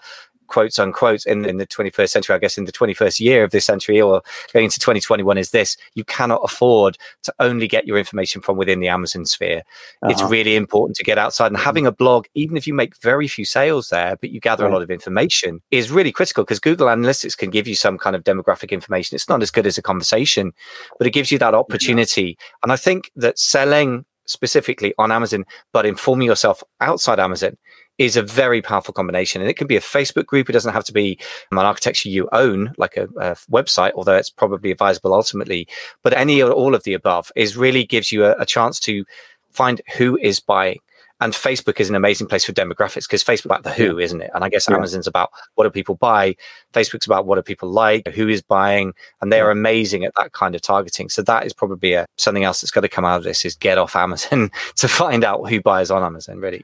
quotes 0.48 0.80
unquote 0.80 1.25
in, 1.25 1.46
in 1.46 1.58
the 1.58 1.68
21st 1.68 2.10
century, 2.10 2.36
I 2.36 2.39
guess 2.39 2.58
in 2.58 2.66
the 2.66 2.72
21st 2.72 3.20
year 3.20 3.44
of 3.44 3.51
this 3.51 3.66
century 3.66 4.01
or 4.01 4.22
going 4.54 4.66
into 4.66 4.80
2021 4.80 5.38
is 5.38 5.51
this 5.51 5.77
you 5.96 6.04
cannot 6.04 6.42
afford 6.44 6.98
to 7.24 7.34
only 7.39 7.68
get 7.68 7.88
your 7.88 7.98
information 7.98 8.42
from 8.42 8.58
within 8.58 8.80
the 8.80 8.88
Amazon 8.88 9.25
sphere. 9.25 9.63
Uh-huh. 10.01 10.12
It's 10.12 10.24
really 10.24 10.56
important 10.56 10.96
to 10.98 11.04
get 11.04 11.18
outside 11.18 11.48
and 11.48 11.58
having 11.58 11.86
a 11.86 11.92
blog, 11.92 12.25
even 12.34 12.58
if 12.58 12.68
you 12.68 12.74
make 12.74 12.98
very 12.98 13.27
few 13.27 13.46
sales 13.46 13.89
there, 13.89 14.16
but 14.20 14.32
you 14.32 14.39
gather 14.39 14.63
right. 14.63 14.72
a 14.72 14.74
lot 14.74 14.84
of 14.84 14.92
information 14.92 15.62
is 15.72 15.92
really 15.92 16.12
critical 16.12 16.44
because 16.44 16.60
Google 16.60 16.88
Analytics 16.88 17.38
can 17.38 17.50
give 17.50 17.68
you 17.68 17.75
some 17.75 17.98
kind 17.98 18.16
of 18.16 18.24
demographic 18.24 18.72
information. 18.72 19.16
It's 19.16 19.30
not 19.30 19.42
as 19.42 19.51
good 19.51 19.68
as 19.68 19.77
a 19.77 19.82
conversation, 19.82 20.54
but 20.98 21.08
it 21.08 21.12
gives 21.12 21.32
you 21.32 21.38
that 21.39 21.54
opportunity. 21.54 22.38
Yeah. 22.39 22.46
And 22.63 22.72
I 22.72 22.75
think 22.75 23.12
that 23.16 23.38
selling 23.38 24.06
specifically 24.25 24.94
on 24.98 25.12
Amazon, 25.12 25.46
but 25.74 25.86
informing 25.86 26.27
yourself 26.27 26.63
outside 26.82 27.20
Amazon 27.20 27.58
is 27.98 28.16
a 28.16 28.22
very 28.22 28.62
powerful 28.62 28.94
combination. 28.94 29.42
And 29.42 29.50
it 29.50 29.56
can 29.56 29.68
be 29.68 29.75
a 29.75 29.82
Facebook 29.82 30.25
group. 30.25 30.50
It 30.50 30.54
doesn't 30.54 30.74
have 30.74 30.84
to 30.86 30.94
be 30.94 31.20
an 31.51 31.58
architecture 31.58 32.10
you 32.10 32.30
own, 32.32 32.74
like 32.77 32.98
a, 32.98 33.06
a 33.18 33.36
website, 33.51 33.94
although 33.96 34.16
it's 34.16 34.30
probably 34.30 34.72
advisable 34.72 35.13
ultimately. 35.13 35.68
But 36.04 36.13
any 36.13 36.42
or 36.42 36.51
all 36.51 36.75
of 36.75 36.84
the 36.84 36.94
above 36.94 37.32
is 37.36 37.58
really 37.58 37.86
gives 37.86 38.12
you 38.12 38.25
a, 38.25 38.36
a 38.38 38.46
chance 38.46 38.80
to 38.82 39.06
find 39.51 39.82
who 39.98 40.18
is 40.18 40.39
buying 40.39 40.80
And 41.20 41.34
Facebook 41.34 41.80
is 41.80 41.89
an 41.89 41.96
amazing 41.96 42.27
place 42.27 42.46
for 42.46 42.54
demographics 42.54 43.08
because 43.08 43.24
Facebook 43.24 43.46
about 43.46 43.63
the 43.63 43.72
who, 43.72 43.98
isn't 43.98 44.22
it? 44.22 44.30
And 44.36 44.44
I 44.44 44.50
guess 44.50 44.68
yeah. 44.70 44.75
Amazon's 44.75 45.08
about 45.08 45.32
what 45.56 45.63
do 45.63 45.72
people 45.72 45.96
buy. 45.96 46.36
Facebook's 46.74 47.08
about 47.08 47.25
what 47.25 47.38
do 47.38 47.42
people 47.42 47.70
like, 47.70 48.08
who 48.10 48.27
is 48.27 48.44
buying, 48.44 48.94
and 49.20 49.34
they're 49.34 49.48
yeah. 49.48 49.51
amazing 49.51 50.06
at 50.06 50.13
that 50.16 50.34
kind 50.34 50.54
of 50.54 50.62
targeting. 50.62 51.10
So 51.10 51.24
that 51.24 51.48
is 51.48 51.54
probably 51.54 51.94
a, 51.94 52.06
something 52.18 52.44
else 52.44 52.62
that's 52.62 52.70
got 52.70 52.82
to 52.82 52.89
come 52.89 53.04
out 53.04 53.18
of 53.18 53.24
this 53.24 53.46
is 53.46 53.56
get 53.56 53.80
off 53.80 53.96
Amazon 53.96 54.51
to 54.75 54.88
find 54.88 55.24
out 55.24 55.50
who 55.50 55.60
buys 55.60 55.89
on 55.89 56.04
Amazon. 56.04 56.38
Really, 56.38 56.63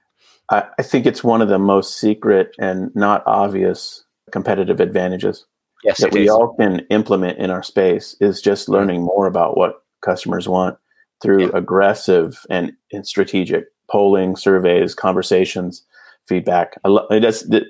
I, 0.49 0.63
I 0.77 0.83
think 0.83 1.05
it's 1.05 1.23
one 1.23 1.41
of 1.41 1.49
the 1.49 1.59
most 1.59 1.97
secret 1.99 2.55
and 2.59 2.91
not 2.95 3.23
obvious 3.25 4.03
competitive 4.31 4.79
advantages 4.79 5.45
yes, 5.83 6.01
that 6.01 6.13
we 6.13 6.23
is. 6.23 6.29
all 6.29 6.55
can 6.55 6.79
implement 6.89 7.37
in 7.39 7.49
our 7.49 7.63
space 7.63 8.15
is 8.19 8.41
just 8.41 8.63
mm-hmm. 8.63 8.73
learning 8.73 9.01
more 9.01 9.27
about 9.27 9.57
what 9.57 9.83
customers 10.01 10.47
want 10.47 10.77
through 11.21 11.43
yeah. 11.43 11.51
aggressive 11.53 12.45
and, 12.49 12.73
and 12.91 13.05
strategic 13.07 13.65
polling, 13.89 14.35
surveys, 14.35 14.95
conversations, 14.95 15.85
feedback. 16.27 16.77
I 16.83 16.89
lo- 16.89 17.07
that's, 17.09 17.43
that, 17.43 17.63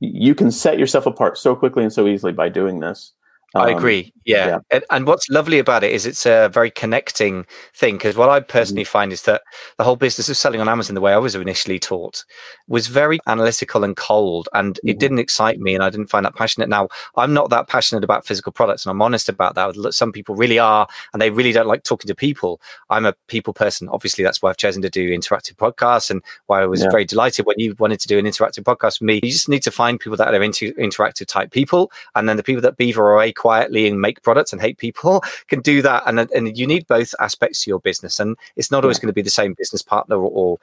you 0.00 0.34
can 0.34 0.50
set 0.50 0.78
yourself 0.78 1.06
apart 1.06 1.38
so 1.38 1.54
quickly 1.54 1.84
and 1.84 1.92
so 1.92 2.08
easily 2.08 2.32
by 2.32 2.48
doing 2.48 2.80
this. 2.80 3.12
Um, 3.54 3.62
I 3.62 3.70
agree. 3.70 4.12
Yeah. 4.24 4.46
yeah. 4.46 4.58
And, 4.70 4.84
and, 4.90 5.06
what's 5.06 5.28
lovely 5.28 5.58
about 5.58 5.82
it 5.84 5.92
is 5.92 6.06
it's 6.06 6.26
a 6.26 6.48
very 6.48 6.70
connecting 6.70 7.44
thing 7.74 7.96
because 7.96 8.16
what 8.16 8.28
I 8.28 8.40
personally 8.40 8.84
mm-hmm. 8.84 8.90
find 8.90 9.12
is 9.12 9.22
that 9.22 9.42
the 9.78 9.84
whole 9.84 9.96
business 9.96 10.28
of 10.28 10.36
selling 10.36 10.60
on 10.60 10.68
Amazon, 10.68 10.94
the 10.94 11.00
way 11.00 11.12
I 11.12 11.18
was 11.18 11.34
initially 11.34 11.78
taught, 11.78 12.24
was 12.68 12.86
very 12.86 13.18
analytical 13.26 13.84
and 13.84 13.96
cold 13.96 14.48
and 14.54 14.74
mm-hmm. 14.74 14.88
it 14.88 14.98
didn't 14.98 15.18
excite 15.18 15.60
me 15.60 15.74
and 15.74 15.82
I 15.82 15.90
didn't 15.90 16.06
find 16.06 16.24
that 16.24 16.36
passionate. 16.36 16.68
Now, 16.68 16.88
I'm 17.16 17.34
not 17.34 17.50
that 17.50 17.68
passionate 17.68 18.04
about 18.04 18.24
physical 18.24 18.52
products 18.52 18.86
and 18.86 18.90
I'm 18.90 19.02
honest 19.02 19.28
about 19.28 19.54
that. 19.56 19.92
Some 19.92 20.12
people 20.12 20.34
really 20.34 20.58
are 20.58 20.86
and 21.12 21.20
they 21.20 21.30
really 21.30 21.52
don't 21.52 21.68
like 21.68 21.82
talking 21.82 22.08
to 22.08 22.14
people. 22.14 22.60
I'm 22.90 23.04
a 23.04 23.14
people 23.26 23.52
person. 23.52 23.88
Obviously, 23.88 24.22
that's 24.24 24.40
why 24.40 24.50
I've 24.50 24.56
chosen 24.56 24.82
to 24.82 24.90
do 24.90 25.10
interactive 25.10 25.56
podcasts 25.56 26.10
and 26.10 26.22
why 26.46 26.62
I 26.62 26.66
was 26.66 26.82
yeah. 26.82 26.90
very 26.90 27.04
delighted 27.04 27.44
when 27.46 27.58
you 27.58 27.74
wanted 27.78 28.00
to 28.00 28.08
do 28.08 28.18
an 28.18 28.24
interactive 28.24 28.62
podcast 28.62 29.00
with 29.00 29.06
me. 29.06 29.14
You 29.22 29.32
just 29.32 29.48
need 29.48 29.62
to 29.64 29.70
find 29.70 29.98
people 29.98 30.16
that 30.16 30.32
are 30.32 30.42
into 30.42 30.72
interactive 30.74 31.26
type 31.26 31.50
people 31.50 31.90
and 32.14 32.28
then 32.28 32.36
the 32.36 32.42
people 32.42 32.62
that 32.62 32.76
beaver 32.76 33.12
away 33.12 33.32
quietly 33.42 33.88
and 33.88 34.00
make 34.00 34.22
products 34.22 34.52
and 34.52 34.62
hate 34.62 34.78
people 34.78 35.22
can 35.48 35.60
do 35.60 35.82
that. 35.82 36.04
And, 36.06 36.20
and 36.20 36.56
you 36.56 36.66
need 36.66 36.86
both 36.86 37.12
aspects 37.18 37.64
to 37.64 37.70
your 37.70 37.80
business. 37.80 38.20
And 38.20 38.36
it's 38.54 38.70
not 38.70 38.84
always 38.84 39.00
going 39.00 39.08
to 39.08 39.20
be 39.20 39.22
the 39.22 39.30
same 39.30 39.54
business 39.58 39.82
partner 39.82 40.16
or, 40.16 40.30
or 40.30 40.58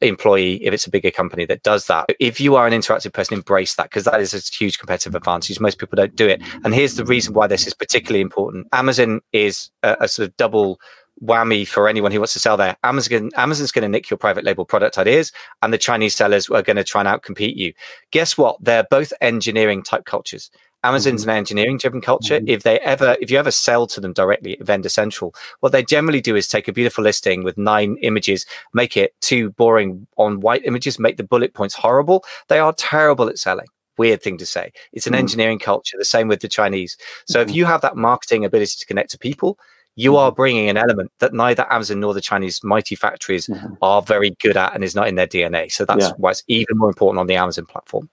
employee 0.00 0.64
if 0.64 0.74
it's 0.74 0.86
a 0.86 0.90
bigger 0.90 1.10
company 1.10 1.46
that 1.46 1.62
does 1.62 1.86
that. 1.86 2.04
If 2.20 2.38
you 2.38 2.54
are 2.56 2.66
an 2.66 2.74
interactive 2.74 3.14
person, 3.14 3.34
embrace 3.34 3.74
that 3.76 3.84
because 3.84 4.04
that 4.04 4.20
is 4.20 4.34
a 4.34 4.38
huge 4.38 4.78
competitive 4.78 5.14
advantage. 5.14 5.58
Most 5.58 5.78
people 5.78 5.96
don't 5.96 6.14
do 6.14 6.28
it. 6.28 6.42
And 6.64 6.74
here's 6.74 6.96
the 6.96 7.04
reason 7.04 7.32
why 7.32 7.46
this 7.46 7.66
is 7.66 7.74
particularly 7.74 8.20
important. 8.20 8.68
Amazon 8.72 9.22
is 9.32 9.70
a, 9.82 9.96
a 10.02 10.08
sort 10.08 10.28
of 10.28 10.36
double 10.36 10.78
whammy 11.22 11.66
for 11.66 11.88
anyone 11.88 12.12
who 12.12 12.20
wants 12.20 12.32
to 12.34 12.38
sell 12.38 12.56
there. 12.56 12.76
Amazon, 12.84 13.30
Amazon's 13.36 13.72
going 13.72 13.82
to 13.82 13.88
nick 13.88 14.10
your 14.10 14.18
private 14.18 14.44
label 14.44 14.64
product 14.64 14.98
ideas, 14.98 15.32
and 15.62 15.72
the 15.72 15.78
Chinese 15.78 16.14
sellers 16.14 16.48
are 16.48 16.62
going 16.62 16.76
to 16.76 16.84
try 16.84 17.00
and 17.00 17.08
outcompete 17.08 17.56
you. 17.56 17.72
Guess 18.10 18.38
what? 18.38 18.62
They're 18.62 18.86
both 18.88 19.12
engineering 19.20 19.82
type 19.82 20.04
cultures. 20.04 20.50
Amazon's 20.84 21.22
mm-hmm. 21.22 21.30
an 21.30 21.36
engineering 21.36 21.78
driven 21.78 22.00
culture. 22.00 22.38
Mm-hmm. 22.38 22.48
If 22.48 22.62
they 22.62 22.78
ever, 22.80 23.16
if 23.20 23.30
you 23.30 23.38
ever 23.38 23.50
sell 23.50 23.86
to 23.88 24.00
them 24.00 24.12
directly 24.12 24.58
at 24.58 24.66
Vendor 24.66 24.88
Central, 24.88 25.34
what 25.60 25.72
they 25.72 25.82
generally 25.82 26.20
do 26.20 26.36
is 26.36 26.46
take 26.46 26.68
a 26.68 26.72
beautiful 26.72 27.04
listing 27.04 27.42
with 27.42 27.58
nine 27.58 27.96
images, 28.02 28.46
make 28.72 28.96
it 28.96 29.18
too 29.20 29.50
boring 29.50 30.06
on 30.16 30.40
white 30.40 30.64
images, 30.64 30.98
make 30.98 31.16
the 31.16 31.24
bullet 31.24 31.54
points 31.54 31.74
horrible. 31.74 32.24
They 32.48 32.58
are 32.58 32.72
terrible 32.72 33.28
at 33.28 33.38
selling. 33.38 33.66
Weird 33.96 34.22
thing 34.22 34.38
to 34.38 34.46
say. 34.46 34.72
It's 34.92 35.06
an 35.06 35.12
mm-hmm. 35.12 35.20
engineering 35.20 35.58
culture. 35.58 35.96
The 35.98 36.04
same 36.04 36.28
with 36.28 36.40
the 36.40 36.48
Chinese. 36.48 36.96
So 37.26 37.40
if 37.40 37.48
mm-hmm. 37.48 37.56
you 37.56 37.64
have 37.64 37.80
that 37.80 37.96
marketing 37.96 38.44
ability 38.44 38.76
to 38.78 38.86
connect 38.86 39.10
to 39.10 39.18
people, 39.18 39.58
you 39.96 40.14
are 40.14 40.30
bringing 40.30 40.68
an 40.68 40.76
element 40.76 41.10
that 41.18 41.34
neither 41.34 41.70
Amazon 41.72 41.98
nor 41.98 42.14
the 42.14 42.20
Chinese 42.20 42.62
mighty 42.62 42.94
factories 42.94 43.50
are 43.82 44.00
very 44.00 44.30
good 44.40 44.56
at 44.56 44.72
and 44.72 44.84
is 44.84 44.94
not 44.94 45.08
in 45.08 45.16
their 45.16 45.26
DNA. 45.26 45.72
So 45.72 45.84
that's 45.84 46.04
yeah. 46.04 46.12
why 46.18 46.30
it's 46.30 46.44
even 46.46 46.78
more 46.78 46.88
important 46.88 47.18
on 47.18 47.26
the 47.26 47.34
Amazon 47.34 47.66
platform. 47.66 48.08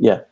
Yeah. 0.00 0.22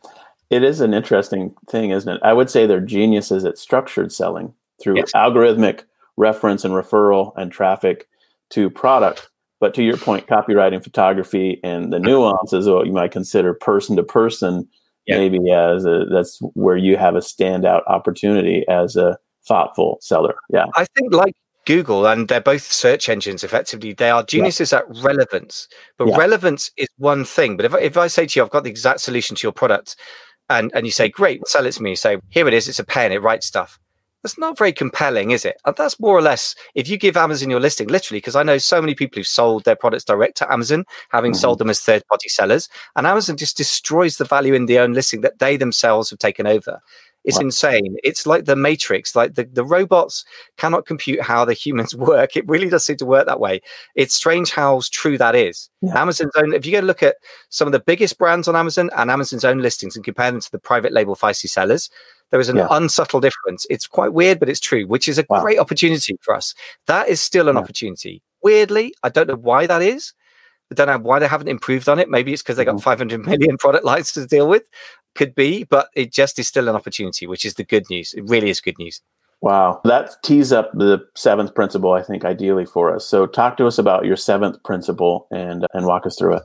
It 0.49 0.63
is 0.63 0.81
an 0.81 0.93
interesting 0.93 1.55
thing, 1.69 1.91
isn't 1.91 2.11
it? 2.11 2.21
I 2.23 2.33
would 2.33 2.49
say 2.49 2.65
they're 2.65 2.79
geniuses 2.79 3.45
at 3.45 3.57
structured 3.57 4.11
selling 4.11 4.53
through 4.81 4.97
yes. 4.97 5.11
algorithmic 5.13 5.83
reference 6.17 6.65
and 6.65 6.73
referral 6.73 7.33
and 7.35 7.51
traffic 7.51 8.07
to 8.51 8.69
product. 8.69 9.29
But 9.59 9.73
to 9.75 9.83
your 9.83 9.97
point, 9.97 10.27
copywriting, 10.27 10.83
photography, 10.83 11.59
and 11.63 11.91
the 11.91 11.99
nuances 11.99 12.65
of 12.65 12.75
what 12.75 12.87
you 12.87 12.93
might 12.93 13.11
consider 13.11 13.53
person 13.53 13.95
to 13.97 14.03
person, 14.03 14.67
maybe 15.07 15.51
as 15.51 15.85
a, 15.85 16.05
that's 16.11 16.39
where 16.53 16.77
you 16.77 16.95
have 16.97 17.15
a 17.15 17.19
standout 17.19 17.81
opportunity 17.87 18.63
as 18.69 18.95
a 18.95 19.17
thoughtful 19.47 19.97
seller. 20.01 20.35
Yeah. 20.49 20.65
I 20.75 20.85
think 20.95 21.13
like 21.13 21.35
Google, 21.65 22.07
and 22.07 22.27
they're 22.27 22.41
both 22.41 22.63
search 22.63 23.09
engines 23.09 23.43
effectively. 23.43 23.93
They 23.93 24.09
are 24.09 24.23
geniuses 24.23 24.71
yeah. 24.71 24.79
at 24.79 24.85
relevance, 25.03 25.67
but 25.97 26.07
yeah. 26.07 26.17
relevance 26.17 26.71
is 26.77 26.87
one 26.97 27.25
thing. 27.25 27.57
But 27.57 27.65
if, 27.65 27.75
if 27.75 27.97
I 27.97 28.07
say 28.07 28.25
to 28.25 28.39
you, 28.39 28.43
I've 28.43 28.51
got 28.51 28.63
the 28.63 28.69
exact 28.69 29.01
solution 29.01 29.35
to 29.35 29.45
your 29.45 29.51
product, 29.51 29.95
and 30.49 30.71
and 30.73 30.85
you 30.85 30.91
say, 30.91 31.09
"Great, 31.09 31.47
sell 31.47 31.65
it 31.65 31.73
to 31.73 31.83
me." 31.83 31.91
You 31.91 31.95
say, 31.95 32.17
"Here 32.29 32.47
it 32.47 32.53
is. 32.53 32.67
It's 32.67 32.79
a 32.79 32.83
pen. 32.83 33.11
It 33.11 33.21
writes 33.21 33.47
stuff." 33.47 33.79
That's 34.21 34.37
not 34.37 34.57
very 34.57 34.73
compelling, 34.73 35.31
is 35.31 35.45
it? 35.45 35.55
And 35.63 35.73
that's 35.77 35.99
more 35.99 36.17
or 36.17 36.21
less 36.21 36.53
if 36.75 36.89
you 36.89 36.97
give 36.97 37.15
Amazon 37.15 37.49
your 37.49 37.61
listing, 37.61 37.87
literally, 37.87 38.17
because 38.17 38.35
I 38.35 38.43
know 38.43 38.57
so 38.57 38.81
many 38.81 38.93
people 38.93 39.17
who've 39.17 39.27
sold 39.27 39.63
their 39.63 39.77
products 39.77 40.03
direct 40.03 40.35
to 40.37 40.51
Amazon, 40.51 40.83
having 41.09 41.31
mm-hmm. 41.31 41.39
sold 41.39 41.59
them 41.59 41.69
as 41.69 41.79
third 41.79 42.05
party 42.07 42.27
sellers, 42.27 42.67
and 42.97 43.07
Amazon 43.07 43.37
just 43.37 43.55
destroys 43.55 44.17
the 44.17 44.25
value 44.25 44.53
in 44.53 44.65
the 44.65 44.79
own 44.79 44.91
listing 44.91 45.21
that 45.21 45.39
they 45.39 45.55
themselves 45.55 46.09
have 46.09 46.19
taken 46.19 46.45
over. 46.45 46.81
It's 47.25 47.37
right. 47.37 47.45
insane. 47.45 47.97
It's 48.03 48.25
like 48.25 48.45
the 48.45 48.55
Matrix. 48.55 49.15
Like 49.15 49.35
the, 49.35 49.43
the 49.43 49.65
robots 49.65 50.23
cannot 50.57 50.85
compute 50.85 51.21
how 51.21 51.45
the 51.45 51.53
humans 51.53 51.95
work. 51.95 52.35
It 52.35 52.47
really 52.47 52.69
does 52.69 52.85
seem 52.85 52.97
to 52.97 53.05
work 53.05 53.27
that 53.27 53.39
way. 53.39 53.61
It's 53.95 54.15
strange 54.15 54.51
how 54.51 54.81
true 54.91 55.17
that 55.17 55.35
is. 55.35 55.69
Yeah. 55.81 56.01
Amazon's 56.01 56.31
own, 56.35 56.53
if 56.53 56.65
you 56.65 56.71
go 56.71 56.79
look 56.79 57.03
at 57.03 57.17
some 57.49 57.67
of 57.67 57.71
the 57.71 57.79
biggest 57.79 58.17
brands 58.17 58.47
on 58.47 58.55
Amazon 58.55 58.89
and 58.95 59.11
Amazon's 59.11 59.45
own 59.45 59.59
listings 59.59 59.95
and 59.95 60.05
compare 60.05 60.31
them 60.31 60.41
to 60.41 60.51
the 60.51 60.59
private 60.59 60.93
label 60.93 61.15
feisty 61.15 61.49
sellers, 61.49 61.89
there 62.31 62.39
is 62.39 62.49
an 62.49 62.57
yeah. 62.57 62.67
unsubtle 62.71 63.19
difference. 63.19 63.65
It's 63.69 63.87
quite 63.87 64.13
weird, 64.13 64.39
but 64.39 64.49
it's 64.49 64.59
true, 64.59 64.85
which 64.87 65.07
is 65.07 65.17
a 65.17 65.25
wow. 65.29 65.41
great 65.41 65.59
opportunity 65.59 66.17
for 66.21 66.35
us. 66.35 66.53
That 66.87 67.09
is 67.09 67.19
still 67.19 67.49
an 67.49 67.55
yeah. 67.55 67.61
opportunity. 67.61 68.21
Weirdly, 68.43 68.93
I 69.03 69.09
don't 69.09 69.27
know 69.27 69.35
why 69.35 69.67
that 69.67 69.81
is. 69.81 70.13
I 70.71 70.75
don't 70.75 70.87
know 70.87 70.99
why 70.99 71.17
they 71.17 71.27
haven't 71.27 71.47
improved 71.47 71.89
on 71.89 71.97
it. 71.97 72.09
Maybe 72.09 72.31
it's 72.31 72.43
because 72.43 72.57
they 72.57 72.65
got 72.65 72.75
mm-hmm. 72.75 72.83
500 72.83 73.25
million 73.25 73.57
product 73.59 73.83
lines 73.83 74.11
to 74.13 74.27
deal 74.27 74.47
with 74.47 74.63
could 75.15 75.35
be, 75.35 75.63
but 75.63 75.89
it 75.95 76.11
just 76.11 76.39
is 76.39 76.47
still 76.47 76.69
an 76.69 76.75
opportunity, 76.75 77.27
which 77.27 77.45
is 77.45 77.55
the 77.55 77.63
good 77.63 77.89
news. 77.89 78.13
It 78.13 78.23
really 78.27 78.49
is 78.49 78.61
good 78.61 78.77
news. 78.77 79.01
Wow. 79.41 79.79
That 79.85 80.11
tees 80.23 80.51
up 80.51 80.71
the 80.73 80.99
seventh 81.15 81.55
principle, 81.55 81.93
I 81.93 82.03
think, 82.03 82.25
ideally 82.25 82.65
for 82.65 82.93
us. 82.93 83.05
So 83.05 83.25
talk 83.25 83.57
to 83.57 83.67
us 83.67 83.77
about 83.77 84.05
your 84.05 84.17
seventh 84.17 84.61
principle 84.63 85.27
and 85.31 85.65
and 85.73 85.85
walk 85.85 86.05
us 86.05 86.17
through 86.17 86.37
it. 86.37 86.43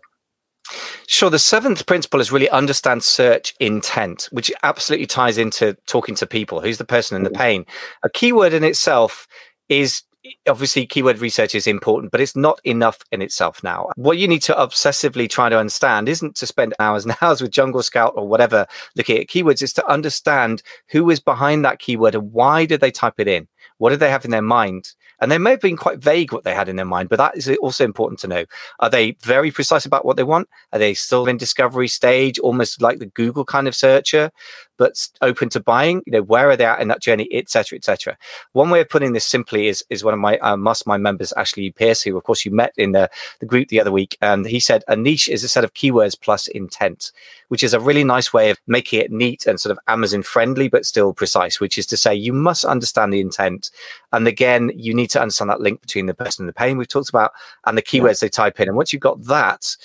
Sure. 1.06 1.28
The 1.28 1.38
seventh 1.38 1.86
principle 1.86 2.20
is 2.20 2.32
really 2.32 2.48
understand 2.48 3.02
search 3.02 3.54
intent, 3.60 4.28
which 4.30 4.50
absolutely 4.62 5.06
ties 5.06 5.38
into 5.38 5.76
talking 5.86 6.14
to 6.16 6.26
people. 6.26 6.60
Who's 6.60 6.78
the 6.78 6.84
person 6.84 7.16
in 7.16 7.24
the 7.24 7.30
mm-hmm. 7.30 7.42
pain? 7.42 7.66
A 8.04 8.08
keyword 8.08 8.54
in 8.54 8.64
itself 8.64 9.26
is 9.68 10.02
obviously 10.48 10.86
keyword 10.86 11.18
research 11.18 11.54
is 11.54 11.66
important, 11.66 12.12
but 12.12 12.20
it's 12.20 12.36
not 12.36 12.60
enough 12.64 12.98
in 13.12 13.22
itself 13.22 13.62
now. 13.62 13.90
What 13.96 14.18
you 14.18 14.28
need 14.28 14.42
to 14.42 14.54
obsessively 14.54 15.28
try 15.28 15.48
to 15.48 15.58
understand 15.58 16.08
isn't 16.08 16.36
to 16.36 16.46
spend 16.46 16.74
hours 16.80 17.04
and 17.04 17.16
hours 17.20 17.40
with 17.40 17.50
Jungle 17.50 17.82
Scout 17.82 18.14
or 18.16 18.26
whatever 18.26 18.66
looking 18.96 19.18
at 19.18 19.28
keywords, 19.28 19.62
is 19.62 19.72
to 19.74 19.90
understand 19.90 20.62
who 20.88 21.08
is 21.10 21.20
behind 21.20 21.64
that 21.64 21.78
keyword 21.78 22.14
and 22.14 22.32
why 22.32 22.66
did 22.66 22.80
they 22.80 22.90
type 22.90 23.14
it 23.18 23.28
in? 23.28 23.48
What 23.78 23.90
did 23.90 24.00
they 24.00 24.10
have 24.10 24.24
in 24.24 24.30
their 24.30 24.42
mind? 24.42 24.92
And 25.24 25.32
they 25.32 25.38
may 25.38 25.52
have 25.52 25.62
been 25.62 25.78
quite 25.78 26.00
vague 26.00 26.34
what 26.34 26.44
they 26.44 26.54
had 26.54 26.68
in 26.68 26.76
their 26.76 26.84
mind, 26.84 27.08
but 27.08 27.16
that 27.16 27.34
is 27.34 27.48
also 27.62 27.82
important 27.82 28.20
to 28.20 28.28
know. 28.28 28.44
Are 28.80 28.90
they 28.90 29.12
very 29.22 29.50
precise 29.50 29.86
about 29.86 30.04
what 30.04 30.18
they 30.18 30.22
want? 30.22 30.50
Are 30.70 30.78
they 30.78 30.92
still 30.92 31.24
in 31.24 31.38
discovery 31.38 31.88
stage, 31.88 32.38
almost 32.38 32.82
like 32.82 32.98
the 32.98 33.06
Google 33.06 33.46
kind 33.46 33.66
of 33.66 33.74
searcher, 33.74 34.30
but 34.76 35.08
open 35.22 35.48
to 35.48 35.60
buying? 35.60 36.02
You 36.04 36.12
know, 36.12 36.22
where 36.22 36.50
are 36.50 36.58
they 36.58 36.66
at 36.66 36.82
in 36.82 36.88
that 36.88 37.00
journey, 37.00 37.26
etc., 37.32 37.78
etc. 37.78 38.18
One 38.52 38.68
way 38.68 38.82
of 38.82 38.90
putting 38.90 39.14
this 39.14 39.24
simply 39.24 39.66
is 39.68 39.82
is 39.88 40.04
one 40.04 40.12
of 40.12 40.20
my 40.20 40.36
uh, 40.40 40.58
Mastermind 40.58 41.02
members, 41.02 41.32
Ashley 41.38 41.70
Pierce, 41.70 42.02
who 42.02 42.18
of 42.18 42.24
course 42.24 42.44
you 42.44 42.50
met 42.50 42.74
in 42.76 42.92
the, 42.92 43.08
the 43.40 43.46
group 43.46 43.68
the 43.68 43.80
other 43.80 43.92
week, 43.92 44.18
and 44.20 44.44
he 44.44 44.60
said 44.60 44.84
a 44.88 44.94
niche 44.94 45.30
is 45.30 45.42
a 45.42 45.48
set 45.48 45.64
of 45.64 45.72
keywords 45.72 46.20
plus 46.20 46.48
intent, 46.48 47.12
which 47.48 47.62
is 47.62 47.72
a 47.72 47.80
really 47.80 48.04
nice 48.04 48.30
way 48.34 48.50
of 48.50 48.58
making 48.66 49.00
it 49.00 49.10
neat 49.10 49.46
and 49.46 49.58
sort 49.58 49.70
of 49.70 49.78
Amazon 49.88 50.22
friendly, 50.22 50.68
but 50.68 50.84
still 50.84 51.14
precise. 51.14 51.60
Which 51.60 51.78
is 51.78 51.86
to 51.86 51.96
say, 51.96 52.14
you 52.14 52.34
must 52.34 52.66
understand 52.66 53.14
the 53.14 53.20
intent, 53.22 53.70
and 54.12 54.28
again, 54.28 54.70
you 54.74 54.92
need 54.92 55.13
to 55.14 55.22
understand 55.22 55.50
that 55.50 55.60
link 55.60 55.80
between 55.80 56.06
the 56.06 56.14
person 56.14 56.42
and 56.42 56.48
the 56.48 56.52
pain 56.52 56.76
we've 56.76 56.88
talked 56.88 57.08
about 57.08 57.32
and 57.66 57.76
the 57.76 57.82
keywords 57.82 58.22
yeah. 58.22 58.26
they 58.26 58.28
type 58.28 58.60
in. 58.60 58.68
And 58.68 58.76
once 58.76 58.92
you've 58.92 59.00
got 59.00 59.22
that, 59.24 59.76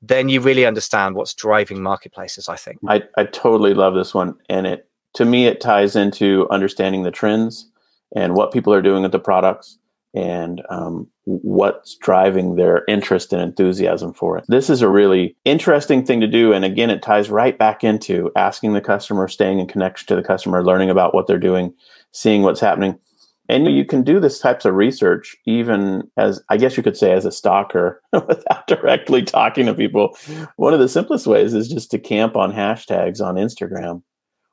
then 0.00 0.28
you 0.28 0.40
really 0.40 0.64
understand 0.64 1.14
what's 1.14 1.34
driving 1.34 1.82
marketplaces, 1.82 2.48
I 2.48 2.56
think. 2.56 2.78
I, 2.88 3.02
I 3.16 3.24
totally 3.24 3.74
love 3.74 3.94
this 3.94 4.14
one. 4.14 4.36
And 4.48 4.66
it 4.66 4.88
to 5.14 5.24
me 5.24 5.46
it 5.46 5.60
ties 5.60 5.96
into 5.96 6.46
understanding 6.50 7.02
the 7.02 7.10
trends 7.10 7.70
and 8.14 8.34
what 8.34 8.52
people 8.52 8.72
are 8.72 8.82
doing 8.82 9.02
with 9.02 9.12
the 9.12 9.18
products 9.18 9.78
and 10.14 10.62
um, 10.70 11.06
what's 11.24 11.96
driving 11.96 12.56
their 12.56 12.84
interest 12.88 13.32
and 13.32 13.42
enthusiasm 13.42 14.14
for 14.14 14.38
it. 14.38 14.44
This 14.48 14.70
is 14.70 14.80
a 14.80 14.88
really 14.88 15.36
interesting 15.44 16.04
thing 16.04 16.20
to 16.20 16.26
do. 16.26 16.52
And 16.52 16.64
again, 16.64 16.90
it 16.90 17.02
ties 17.02 17.28
right 17.28 17.58
back 17.58 17.84
into 17.84 18.30
asking 18.34 18.72
the 18.72 18.80
customer, 18.80 19.28
staying 19.28 19.58
in 19.58 19.66
connection 19.66 20.06
to 20.08 20.16
the 20.16 20.26
customer, 20.26 20.64
learning 20.64 20.88
about 20.88 21.14
what 21.14 21.26
they're 21.26 21.38
doing, 21.38 21.74
seeing 22.12 22.42
what's 22.42 22.60
happening 22.60 22.98
And 23.48 23.66
you 23.66 23.84
can 23.84 24.02
do 24.02 24.20
this 24.20 24.38
types 24.38 24.66
of 24.66 24.74
research 24.74 25.34
even 25.46 26.10
as, 26.18 26.42
I 26.50 26.58
guess 26.58 26.76
you 26.76 26.82
could 26.82 26.96
say, 26.96 27.12
as 27.12 27.24
a 27.24 27.32
stalker 27.32 28.02
without 28.12 28.66
directly 28.66 29.22
talking 29.22 29.66
to 29.66 29.74
people. 29.74 30.16
One 30.56 30.74
of 30.74 30.80
the 30.80 30.88
simplest 30.88 31.26
ways 31.26 31.54
is 31.54 31.68
just 31.68 31.90
to 31.92 31.98
camp 31.98 32.36
on 32.36 32.52
hashtags 32.52 33.24
on 33.24 33.36
Instagram 33.36 34.02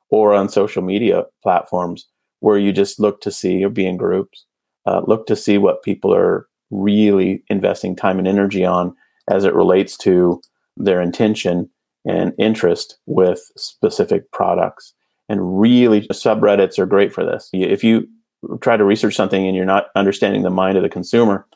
or 0.08 0.34
on 0.34 0.48
social 0.48 0.82
media 0.82 1.24
platforms 1.42 2.06
where 2.40 2.58
you 2.58 2.72
just 2.72 2.98
look 2.98 3.20
to 3.20 3.30
see 3.30 3.64
or 3.64 3.68
be 3.68 3.86
in 3.86 3.96
groups, 3.96 4.46
uh, 4.86 5.02
look 5.06 5.26
to 5.26 5.36
see 5.36 5.58
what 5.58 5.82
people 5.82 6.14
are 6.14 6.46
really 6.70 7.42
investing 7.48 7.94
time 7.94 8.18
and 8.18 8.28
energy 8.28 8.64
on 8.64 8.94
as 9.30 9.44
it 9.44 9.54
relates 9.54 9.96
to 9.96 10.40
their 10.76 11.00
intention 11.00 11.68
and 12.06 12.32
interest 12.38 12.98
with 13.06 13.40
specific 13.56 14.30
products. 14.32 14.94
And 15.28 15.60
really, 15.60 16.02
subreddits 16.08 16.78
are 16.78 16.86
great 16.86 17.12
for 17.12 17.24
this. 17.24 17.50
If 17.52 17.82
you 17.82 18.06
try 18.60 18.76
to 18.76 18.84
research 18.84 19.14
something 19.14 19.46
and 19.46 19.56
you're 19.56 19.64
not 19.64 19.88
understanding 19.94 20.42
the 20.42 20.50
mind 20.50 20.76
of 20.76 20.82
the 20.82 20.88
consumer, 20.88 21.46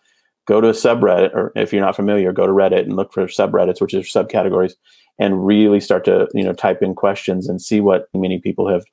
go 0.47 0.61
to 0.61 0.69
a 0.69 0.73
subreddit, 0.73 1.35
or 1.35 1.53
if 1.55 1.73
you're 1.73 1.85
not 1.85 1.97
familiar, 1.97 2.33
go 2.33 2.47
to 2.47 2.53
Reddit 2.53 2.83
and 2.83 2.97
look 2.97 3.13
for 3.13 3.27
subreddits, 3.27 3.81
which 3.81 3.95
are 3.95 4.01
subcategories, 4.01 4.73
and 5.19 5.47
really 5.47 5.81
start 5.81 6.05
to 6.07 6.29
you 6.35 6.43
know 6.43 6.53
type 6.53 6.83
in 6.83 6.95
questions 6.95 7.49
and 7.49 7.61
see 7.61 7.81
what 7.81 8.09
many 8.15 8.39
people 8.39 8.69
have 8.69 8.85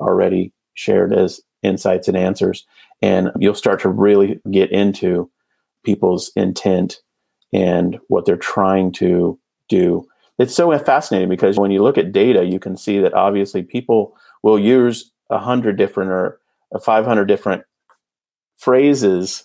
already 0.00 0.52
shared 0.74 1.12
as 1.12 1.40
insights 1.62 2.08
and 2.08 2.16
answers. 2.16 2.66
And 3.02 3.30
you'll 3.38 3.54
start 3.54 3.80
to 3.80 3.88
really 3.88 4.40
get 4.50 4.70
into 4.70 5.30
people's 5.84 6.30
intent 6.36 7.00
and 7.52 7.98
what 8.08 8.24
they're 8.24 8.36
trying 8.36 8.92
to 8.92 9.38
do. 9.68 10.06
It's 10.38 10.54
so 10.54 10.76
fascinating 10.78 11.28
because 11.28 11.58
when 11.58 11.70
you 11.70 11.82
look 11.82 11.98
at 11.98 12.12
data, 12.12 12.44
you 12.44 12.58
can 12.58 12.76
see 12.76 12.98
that 13.00 13.14
obviously 13.14 13.62
people 13.62 14.16
will 14.42 14.58
use 14.58 15.10
a 15.30 15.38
hundred 15.38 15.76
different 15.76 16.10
or 16.10 16.40
500 16.82 17.24
different 17.26 17.64
phrases 18.56 19.44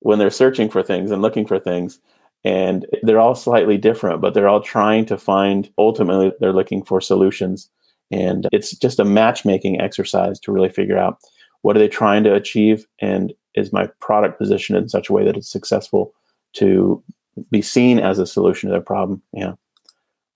when 0.00 0.18
they're 0.18 0.30
searching 0.30 0.68
for 0.68 0.82
things 0.82 1.10
and 1.10 1.22
looking 1.22 1.46
for 1.46 1.58
things 1.58 2.00
and 2.44 2.86
they're 3.02 3.20
all 3.20 3.34
slightly 3.34 3.78
different 3.78 4.20
but 4.20 4.34
they're 4.34 4.48
all 4.48 4.60
trying 4.60 5.06
to 5.06 5.16
find 5.16 5.70
ultimately 5.78 6.32
they're 6.40 6.52
looking 6.52 6.84
for 6.84 7.00
solutions. 7.00 7.70
And 8.10 8.46
it's 8.52 8.76
just 8.76 8.98
a 8.98 9.04
matchmaking 9.04 9.80
exercise 9.80 10.38
to 10.40 10.52
really 10.52 10.68
figure 10.68 10.98
out 10.98 11.18
what 11.62 11.76
are 11.76 11.80
they 11.80 11.88
trying 11.88 12.24
to 12.24 12.34
achieve 12.34 12.86
and 13.00 13.32
is 13.54 13.72
my 13.72 13.88
product 14.00 14.38
positioned 14.38 14.76
in 14.76 14.88
such 14.88 15.08
a 15.08 15.12
way 15.12 15.24
that 15.24 15.36
it's 15.36 15.50
successful 15.50 16.12
to 16.54 17.02
be 17.50 17.62
seen 17.62 17.98
as 17.98 18.18
a 18.18 18.26
solution 18.26 18.68
to 18.68 18.72
their 18.72 18.82
problem? 18.82 19.22
Yeah. 19.32 19.54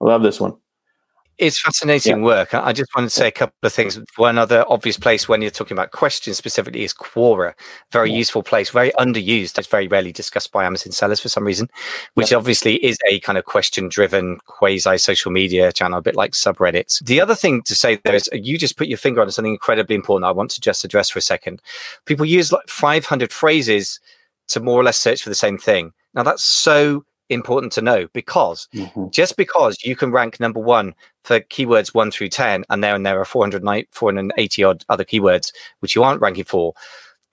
I 0.01 0.05
love 0.05 0.23
this 0.23 0.41
one 0.41 0.57
it's 1.39 1.61
fascinating 1.61 2.19
yeah. 2.19 2.25
work. 2.25 2.53
I 2.53 2.73
just 2.73 2.91
wanted 2.95 3.09
to 3.09 3.15
say 3.15 3.29
a 3.29 3.33
couple 3.33 3.55
of 3.63 3.73
things. 3.73 3.99
One 4.17 4.39
other 4.39 4.65
obvious 4.69 4.97
place 4.97 5.29
when 5.29 5.41
you're 5.41 5.53
talking 5.53 5.77
about 5.77 5.93
questions 5.93 6.37
specifically 6.37 6.83
is 6.83 6.93
Quora. 6.93 7.55
Very 7.93 8.11
yeah. 8.11 8.19
useful 8.19 8.43
place, 8.43 8.71
very 8.71 8.91
underused. 8.93 9.57
It's 9.57 9.69
very 9.69 9.87
rarely 9.87 10.13
discussed 10.13 10.51
by 10.51 10.65
Amazon 10.65 10.93
sellers 10.93 11.21
for 11.21 11.29
some 11.29 11.45
reason, 11.45 11.69
which 12.15 12.33
yeah. 12.33 12.39
obviously 12.39 12.85
is 12.85 12.99
a 13.09 13.21
kind 13.21 13.39
of 13.39 13.45
question 13.45 13.89
driven 13.89 14.39
quasi 14.47 14.99
social 14.99 15.31
media 15.31 15.73
channel, 15.73 15.99
a 15.99 16.03
bit 16.03 16.17
like 16.17 16.33
subreddits. 16.33 17.05
The 17.05 17.21
other 17.21 17.37
thing 17.37 17.63
to 17.63 17.75
say 17.75 17.97
there 18.05 18.17
is 18.17 18.29
you 18.33 18.59
just 18.59 18.77
put 18.77 18.89
your 18.89 18.99
finger 18.99 19.21
on 19.21 19.31
something 19.31 19.53
incredibly 19.53 19.95
important 19.95 20.29
I 20.29 20.33
want 20.33 20.51
to 20.53 20.61
just 20.61 20.85
address 20.85 21.09
for 21.09 21.21
a 21.21 21.23
second. 21.23 21.63
People 22.05 22.27
use 22.27 22.53
like 22.53 22.69
500 22.69 23.33
phrases 23.33 24.01
to 24.49 24.61
more 24.61 24.81
or 24.81 24.85
less 24.85 24.99
search 24.99 25.23
for 25.23 25.29
the 25.29 25.35
same 25.35 25.59
thing. 25.59 25.93
Now 26.15 26.25
that's 26.25 26.45
so 26.45 27.05
important 27.29 27.73
to 27.73 27.83
know 27.83 28.09
because 28.13 28.69
mm-hmm. 28.75 29.09
just 29.11 29.37
because 29.37 29.77
you 29.85 29.95
can 29.95 30.11
rank 30.11 30.41
number 30.41 30.61
one 30.61 30.95
for 31.29 31.41
keywords 31.41 31.95
one 31.95 32.11
through 32.11 32.31
10, 32.31 32.65
and 32.71 32.83
there 32.83 32.95
and 32.95 33.05
there 33.05 33.21
are 33.21 33.25
480 33.27 34.65
odd 34.65 34.85
other 34.89 35.05
keywords 35.05 35.53
which 35.81 35.95
you 35.95 36.03
aren't 36.03 36.23
ranking 36.23 36.45
for, 36.45 36.73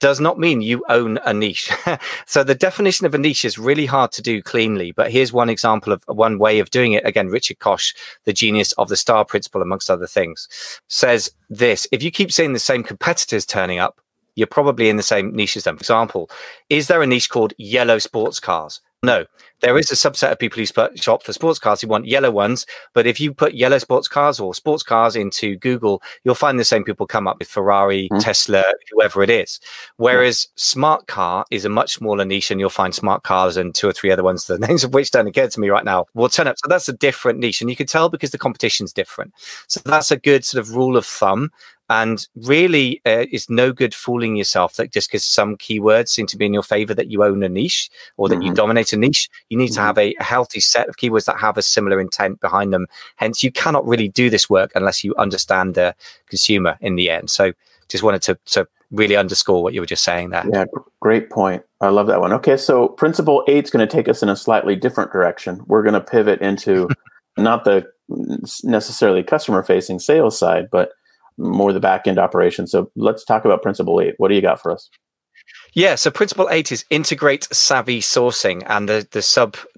does 0.02 0.20
not 0.20 0.38
mean 0.38 0.62
you 0.62 0.84
own 0.90 1.18
a 1.26 1.34
niche. 1.34 1.72
so 2.26 2.44
the 2.44 2.54
definition 2.54 3.06
of 3.06 3.16
a 3.16 3.18
niche 3.18 3.46
is 3.46 3.58
really 3.58 3.86
hard 3.86 4.12
to 4.12 4.22
do 4.22 4.42
cleanly. 4.42 4.92
But 4.92 5.12
here's 5.12 5.32
one 5.32 5.50
example 5.50 5.94
of 5.94 6.04
one 6.08 6.38
way 6.40 6.60
of 6.60 6.72
doing 6.72 6.92
it. 6.92 7.08
Again, 7.08 7.30
Richard 7.30 7.60
Koch, 7.60 7.94
the 8.26 8.34
genius 8.34 8.74
of 8.74 8.90
the 8.90 8.98
star 8.98 9.24
principle, 9.24 9.62
amongst 9.62 9.90
other 9.90 10.08
things, 10.08 10.50
says 10.90 11.32
this 11.50 11.88
if 11.94 12.04
you 12.04 12.12
keep 12.12 12.34
seeing 12.34 12.52
the 12.52 12.60
same 12.60 12.84
competitors 12.84 13.46
turning 13.46 13.80
up, 13.80 14.02
you're 14.36 14.46
probably 14.46 14.90
in 14.90 14.98
the 14.98 15.04
same 15.04 15.34
niche 15.34 15.56
as 15.56 15.64
them. 15.64 15.78
For 15.78 15.84
example, 15.84 16.30
is 16.70 16.90
there 16.90 17.02
a 17.02 17.08
niche 17.08 17.30
called 17.30 17.54
yellow 17.58 18.00
sports 18.00 18.42
cars? 18.42 18.82
No, 19.06 19.26
there 19.62 19.78
is 19.78 19.90
a 19.92 19.96
subset 19.96 20.32
of 20.32 20.40
people 20.40 20.60
who 20.60 20.98
shop 20.98 21.24
for 21.24 21.34
sports 21.34 21.60
cars 21.60 21.82
who 21.82 21.88
want 21.88 22.06
yellow 22.06 22.32
ones. 22.32 22.66
But 22.94 23.08
if 23.08 23.20
you 23.20 23.34
put 23.34 23.54
yellow 23.54 23.78
sports 23.78 24.08
cars 24.08 24.40
or 24.40 24.54
sports 24.54 24.84
cars 24.84 25.16
into 25.16 25.56
Google, 25.58 26.02
you'll 26.24 26.36
find 26.36 26.60
the 26.60 26.66
same 26.66 26.84
people 26.84 27.08
come 27.08 27.28
up 27.28 27.40
with 27.40 27.48
Ferrari, 27.48 28.10
mm. 28.12 28.24
Tesla, 28.24 28.64
whoever 28.92 29.24
it 29.24 29.30
is. 29.30 29.60
Whereas 29.98 30.38
mm. 30.40 30.48
smart 30.60 31.08
car 31.08 31.46
is 31.52 31.66
a 31.66 31.70
much 31.70 31.94
smaller 31.94 32.26
niche, 32.26 32.52
and 32.52 32.60
you'll 32.60 32.70
find 32.70 32.94
smart 32.94 33.24
cars 33.24 33.58
and 33.58 33.74
two 33.74 33.88
or 33.88 33.94
three 33.94 34.12
other 34.12 34.24
ones, 34.24 34.46
the 34.46 34.60
names 34.68 34.84
of 34.84 34.94
which 34.94 35.12
don't 35.12 35.28
occur 35.28 35.48
to 35.48 35.60
me 35.60 35.70
right 35.70 35.86
now, 35.86 36.06
will 36.14 36.30
turn 36.30 36.48
up. 36.48 36.58
So 36.58 36.68
that's 36.68 36.90
a 36.90 36.94
different 36.94 37.40
niche. 37.40 37.62
And 37.62 37.70
you 37.70 37.76
can 37.76 37.88
tell 37.88 38.10
because 38.10 38.32
the 38.32 38.38
competition's 38.38 38.94
different. 38.94 39.34
So 39.68 39.80
that's 39.86 40.12
a 40.12 40.18
good 40.18 40.44
sort 40.46 40.62
of 40.62 40.76
rule 40.76 40.98
of 40.98 41.06
thumb. 41.06 41.52
And 41.90 42.28
really, 42.36 43.02
uh, 43.06 43.26
it's 43.32 43.50
no 43.50 43.72
good 43.72 43.94
fooling 43.94 44.36
yourself 44.36 44.76
that 44.76 44.92
just 44.92 45.10
because 45.10 45.24
some 45.24 45.56
keywords 45.58 46.10
seem 46.10 46.26
to 46.28 46.38
be 46.38 46.46
in 46.46 46.54
your 46.54 46.64
favor 46.64 46.94
that 46.96 47.12
you 47.12 47.24
own 47.24 47.44
a 47.44 47.50
niche 47.50 47.90
or 48.18 48.28
that 48.28 48.36
mm-hmm. 48.36 48.48
you 48.48 48.54
dominate 48.54 48.92
a 48.94 48.98
niche. 48.98 49.30
You 49.50 49.58
need 49.58 49.68
mm-hmm. 49.68 49.76
to 49.76 49.82
have 49.82 49.98
a, 49.98 50.16
healthy 50.20 50.60
set 50.60 50.90
of 50.90 50.98
keywords 50.98 51.26
that 51.26 51.40
have 51.40 51.58
a 51.58 51.62
similar 51.62 52.00
intent 52.00 52.40
behind 52.40 52.74
them. 52.74 52.88
Hence, 53.18 53.44
you 53.44 53.52
cannot 53.52 53.86
really 53.88 54.08
do 54.08 54.30
this 54.30 54.50
work 54.50 54.72
unless 54.74 55.04
you 55.04 55.14
understand 55.18 55.76
the 55.76 55.96
consumer 56.28 56.78
in 56.82 56.96
the 56.96 57.10
end. 57.10 57.30
So, 57.30 57.54
just 57.88 58.04
wanted 58.04 58.24
to, 58.24 58.38
to 58.46 58.68
really 58.92 59.16
underscore 59.16 59.62
what 59.62 59.74
you 59.74 59.82
were 59.82 59.86
just 59.86 60.04
saying 60.04 60.30
there. 60.30 60.46
Yeah, 60.52 60.66
great 61.02 61.30
point. 61.30 61.64
I 61.82 61.90
love 61.90 62.08
that 62.08 62.20
one. 62.20 62.34
Okay, 62.34 62.58
so 62.58 62.88
principle 62.88 63.44
eight 63.48 63.66
is 63.66 63.70
going 63.70 63.88
to 63.88 63.94
take 63.94 64.08
us 64.08 64.24
in 64.24 64.30
a 64.30 64.36
slightly 64.36 64.76
different 64.76 65.12
direction. 65.12 65.62
We're 65.68 65.84
going 65.84 65.94
to 65.94 66.02
pivot 66.02 66.42
into 66.42 66.90
not 67.38 67.66
the 67.66 67.88
necessarily 68.64 69.24
customer 69.24 69.64
facing 69.64 70.00
sales 70.00 70.38
side, 70.38 70.70
but 70.72 70.92
more 71.38 71.74
the 71.74 71.80
back 71.80 72.08
end 72.08 72.18
operation. 72.18 72.68
So 72.68 72.92
let's 72.96 73.26
talk 73.26 73.46
about 73.46 73.62
principle 73.62 74.00
eight. 74.02 74.16
What 74.18 74.30
do 74.30 74.36
you 74.36 74.42
got 74.42 74.62
for 74.62 74.72
us? 74.72 74.90
Yeah, 75.74 75.96
so 75.96 76.10
principle 76.10 76.48
eight 76.50 76.72
is 76.72 76.86
integrate 76.90 77.54
savvy 77.54 78.00
sourcing, 78.00 78.64
and 78.68 78.88
the, 78.88 79.06
the 79.12 79.22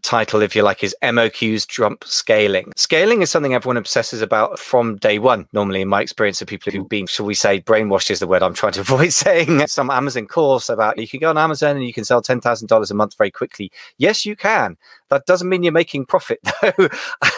subtitle, 0.07 0.41
if 0.41 0.55
you 0.55 0.63
like, 0.63 0.83
is 0.83 0.95
MOQs 1.03 1.67
trump 1.67 2.03
scaling. 2.05 2.71
Scaling 2.77 3.21
is 3.21 3.29
something 3.29 3.53
everyone 3.53 3.75
obsesses 3.75 4.21
about 4.21 4.57
from 4.57 4.95
day 4.97 5.19
one. 5.19 5.47
Normally, 5.51 5.81
in 5.81 5.89
my 5.89 6.01
experience 6.01 6.41
of 6.41 6.47
people 6.47 6.71
who've 6.71 6.87
been, 6.87 7.07
shall 7.07 7.25
we 7.25 7.33
say, 7.33 7.59
brainwashed 7.59 8.09
is 8.09 8.19
the 8.19 8.27
word 8.27 8.41
I'm 8.41 8.53
trying 8.53 8.71
to 8.73 8.79
avoid 8.87 9.11
saying. 9.11 9.67
Some 9.67 9.89
Amazon 9.89 10.25
course 10.25 10.69
about 10.69 10.97
you 10.97 11.07
can 11.07 11.19
go 11.19 11.29
on 11.29 11.37
Amazon 11.37 11.75
and 11.75 11.85
you 11.85 11.93
can 11.93 12.05
sell 12.05 12.21
ten 12.21 12.39
thousand 12.39 12.67
dollars 12.69 12.89
a 12.89 12.95
month 12.95 13.17
very 13.17 13.31
quickly. 13.31 13.71
Yes, 13.97 14.25
you 14.25 14.35
can. 14.35 14.77
That 15.09 15.25
doesn't 15.25 15.49
mean 15.49 15.63
you're 15.63 15.73
making 15.73 16.05
profit 16.05 16.39
though. 16.61 16.89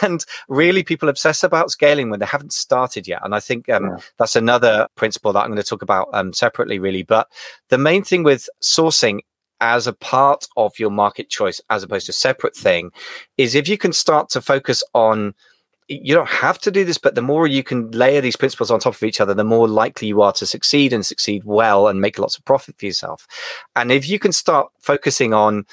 and 0.02 0.24
really, 0.48 0.84
people 0.84 1.08
obsess 1.08 1.42
about 1.42 1.72
scaling 1.72 2.08
when 2.08 2.20
they 2.20 2.26
haven't 2.26 2.52
started 2.52 3.08
yet. 3.08 3.20
And 3.24 3.34
I 3.34 3.40
think 3.40 3.68
um, 3.68 3.86
yeah. 3.86 3.96
that's 4.16 4.36
another 4.36 4.86
principle 4.94 5.32
that 5.32 5.40
I'm 5.40 5.50
going 5.50 5.56
to 5.56 5.64
talk 5.64 5.82
about 5.82 6.08
um, 6.12 6.32
separately, 6.32 6.78
really. 6.78 7.02
But 7.02 7.28
the 7.68 7.78
main 7.78 8.04
thing 8.04 8.22
with 8.22 8.48
sourcing 8.62 9.20
as 9.60 9.86
a 9.86 9.92
part 9.92 10.46
of 10.56 10.78
your 10.78 10.90
market 10.90 11.28
choice, 11.28 11.60
as 11.70 11.82
opposed 11.82 12.06
to 12.06 12.10
a 12.10 12.14
separate 12.14 12.56
thing, 12.56 12.90
is 13.36 13.54
if 13.54 13.68
you 13.68 13.78
can 13.78 13.92
start 13.92 14.28
to 14.30 14.40
focus 14.40 14.82
on 14.94 15.34
you 15.90 16.14
don't 16.14 16.28
have 16.28 16.56
to 16.60 16.70
do 16.70 16.84
this, 16.84 16.98
but 16.98 17.16
the 17.16 17.22
more 17.22 17.48
you 17.48 17.64
can 17.64 17.90
layer 17.90 18.20
these 18.20 18.36
principles 18.36 18.70
on 18.70 18.78
top 18.78 18.94
of 18.94 19.02
each 19.02 19.20
other, 19.20 19.34
the 19.34 19.42
more 19.42 19.66
likely 19.66 20.06
you 20.06 20.22
are 20.22 20.32
to 20.32 20.46
succeed 20.46 20.92
and 20.92 21.04
succeed 21.04 21.42
well 21.44 21.88
and 21.88 22.00
make 22.00 22.16
lots 22.16 22.38
of 22.38 22.44
profit 22.44 22.78
for 22.78 22.86
yourself. 22.86 23.26
And 23.74 23.90
if 23.90 24.08
you 24.08 24.20
can 24.20 24.30
start 24.30 24.68
focusing 24.78 25.34
on 25.34 25.64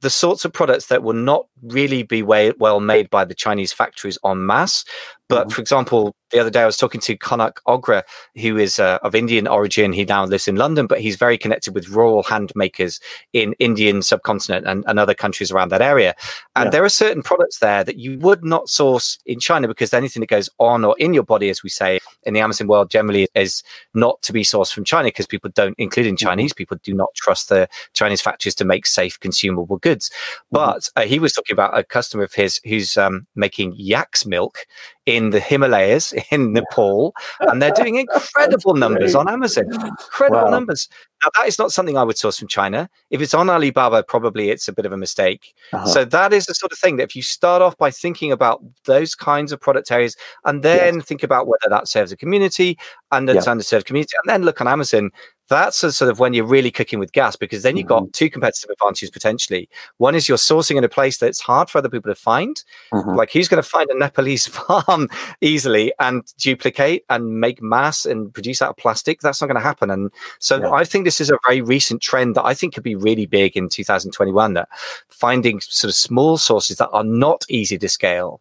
the 0.00 0.10
sorts 0.10 0.44
of 0.44 0.52
products 0.52 0.86
that 0.86 1.04
will 1.04 1.12
not 1.12 1.46
really 1.62 2.02
be 2.02 2.24
way, 2.24 2.52
well 2.58 2.80
made 2.80 3.08
by 3.08 3.24
the 3.24 3.36
Chinese 3.36 3.72
factories 3.72 4.18
en 4.24 4.44
masse, 4.44 4.84
but 5.32 5.46
mm-hmm. 5.46 5.54
for 5.54 5.60
example, 5.62 6.14
the 6.30 6.38
other 6.38 6.50
day 6.50 6.60
I 6.60 6.66
was 6.66 6.76
talking 6.76 7.00
to 7.00 7.16
Kanak 7.16 7.54
Ogra, 7.66 8.02
who 8.36 8.58
is 8.58 8.78
uh, 8.78 8.98
of 9.02 9.14
Indian 9.14 9.46
origin. 9.46 9.94
He 9.94 10.04
now 10.04 10.26
lives 10.26 10.46
in 10.46 10.56
London, 10.56 10.86
but 10.86 11.00
he's 11.00 11.16
very 11.16 11.38
connected 11.38 11.74
with 11.74 11.88
rural 11.88 12.22
handmakers 12.22 13.00
in 13.32 13.54
Indian 13.58 14.02
subcontinent 14.02 14.66
and, 14.66 14.84
and 14.86 14.98
other 14.98 15.14
countries 15.14 15.50
around 15.50 15.70
that 15.70 15.80
area. 15.80 16.14
And 16.54 16.66
yeah. 16.66 16.70
there 16.70 16.84
are 16.84 16.90
certain 16.90 17.22
products 17.22 17.60
there 17.60 17.82
that 17.82 17.96
you 17.96 18.18
would 18.18 18.44
not 18.44 18.68
source 18.68 19.18
in 19.24 19.40
China 19.40 19.68
because 19.68 19.94
anything 19.94 20.20
that 20.20 20.28
goes 20.28 20.50
on 20.58 20.84
or 20.84 20.94
in 20.98 21.14
your 21.14 21.22
body, 21.22 21.48
as 21.48 21.62
we 21.62 21.70
say 21.70 21.98
in 22.24 22.34
the 22.34 22.40
Amazon 22.40 22.66
world, 22.66 22.90
generally 22.90 23.26
is 23.34 23.62
not 23.94 24.20
to 24.20 24.34
be 24.34 24.44
sourced 24.44 24.72
from 24.72 24.84
China 24.84 25.08
because 25.08 25.26
people 25.26 25.50
don't, 25.54 25.74
including 25.78 26.14
mm-hmm. 26.14 26.28
Chinese 26.28 26.52
people, 26.52 26.76
do 26.82 26.92
not 26.92 27.08
trust 27.14 27.48
the 27.48 27.70
Chinese 27.94 28.20
factories 28.20 28.54
to 28.56 28.66
make 28.66 28.84
safe 28.84 29.18
consumable 29.18 29.78
goods. 29.78 30.10
Mm-hmm. 30.10 30.56
But 30.56 30.90
uh, 30.94 31.06
he 31.06 31.18
was 31.18 31.32
talking 31.32 31.54
about 31.54 31.76
a 31.76 31.84
customer 31.84 32.22
of 32.24 32.34
his 32.34 32.60
who's 32.64 32.98
um, 32.98 33.26
making 33.34 33.72
yak's 33.78 34.26
milk 34.26 34.66
in 35.06 35.30
the 35.30 35.40
Himalayas 35.40 36.14
in 36.30 36.52
Nepal, 36.52 37.14
and 37.40 37.60
they're 37.60 37.72
doing 37.72 37.96
incredible 37.96 38.74
numbers 38.74 39.14
on 39.14 39.28
Amazon. 39.28 39.64
Incredible 39.72 40.44
wow. 40.44 40.50
numbers. 40.50 40.88
Now, 41.22 41.28
that 41.38 41.46
is 41.46 41.58
not 41.58 41.72
something 41.72 41.96
I 41.96 42.02
would 42.02 42.18
source 42.18 42.38
from 42.38 42.48
China. 42.48 42.90
If 43.10 43.20
it's 43.20 43.34
on 43.34 43.48
Alibaba, 43.48 44.02
probably 44.02 44.50
it's 44.50 44.66
a 44.66 44.72
bit 44.72 44.86
of 44.86 44.92
a 44.92 44.96
mistake. 44.96 45.54
Uh-huh. 45.72 45.86
So 45.86 46.04
that 46.04 46.32
is 46.32 46.46
the 46.46 46.54
sort 46.54 46.72
of 46.72 46.78
thing 46.78 46.96
that 46.96 47.04
if 47.04 47.16
you 47.16 47.22
start 47.22 47.62
off 47.62 47.76
by 47.76 47.90
thinking 47.90 48.32
about 48.32 48.62
those 48.86 49.14
kinds 49.14 49.52
of 49.52 49.60
product 49.60 49.90
areas 49.92 50.16
and 50.44 50.62
then 50.62 50.96
yes. 50.96 51.04
think 51.04 51.22
about 51.22 51.46
whether 51.46 51.68
that 51.68 51.86
serves 51.86 52.10
a 52.10 52.16
community 52.16 52.76
and 53.12 53.30
it's 53.30 53.46
yeah. 53.46 53.52
underserved 53.52 53.84
community, 53.84 54.16
and 54.24 54.32
then 54.32 54.42
look 54.42 54.60
on 54.60 54.66
Amazon, 54.66 55.10
that's 55.54 55.82
a 55.84 55.92
sort 55.92 56.10
of 56.10 56.18
when 56.18 56.34
you're 56.34 56.44
really 56.44 56.70
cooking 56.70 56.98
with 56.98 57.12
gas 57.12 57.36
because 57.36 57.62
then 57.62 57.76
you've 57.76 57.86
got 57.86 58.02
mm-hmm. 58.02 58.10
two 58.12 58.30
competitive 58.30 58.70
advantages 58.70 59.10
potentially. 59.10 59.68
One 59.98 60.14
is 60.14 60.28
you're 60.28 60.38
sourcing 60.38 60.76
in 60.76 60.84
a 60.84 60.88
place 60.88 61.18
that's 61.18 61.40
hard 61.40 61.70
for 61.70 61.78
other 61.78 61.88
people 61.88 62.10
to 62.10 62.14
find. 62.14 62.62
Mm-hmm. 62.92 63.10
Like 63.10 63.32
who's 63.32 63.48
going 63.48 63.62
to 63.62 63.68
find 63.68 63.90
a 63.90 63.98
Nepalese 63.98 64.46
farm 64.48 65.08
easily 65.40 65.92
and 65.98 66.22
duplicate 66.38 67.04
and 67.10 67.40
make 67.40 67.62
mass 67.62 68.04
and 68.04 68.32
produce 68.32 68.62
out 68.62 68.70
of 68.70 68.76
plastic? 68.76 69.20
That's 69.20 69.40
not 69.40 69.48
going 69.48 69.60
to 69.60 69.62
happen. 69.62 69.90
And 69.90 70.10
so 70.38 70.60
yeah. 70.60 70.70
I 70.70 70.84
think 70.84 71.04
this 71.04 71.20
is 71.20 71.30
a 71.30 71.38
very 71.46 71.60
recent 71.60 72.02
trend 72.02 72.34
that 72.36 72.44
I 72.44 72.54
think 72.54 72.74
could 72.74 72.82
be 72.82 72.94
really 72.94 73.26
big 73.26 73.56
in 73.56 73.68
2021 73.68 74.54
that 74.54 74.68
finding 75.08 75.60
sort 75.60 75.90
of 75.90 75.94
small 75.94 76.38
sources 76.38 76.78
that 76.78 76.90
are 76.90 77.04
not 77.04 77.44
easy 77.48 77.78
to 77.78 77.88
scale 77.88 78.40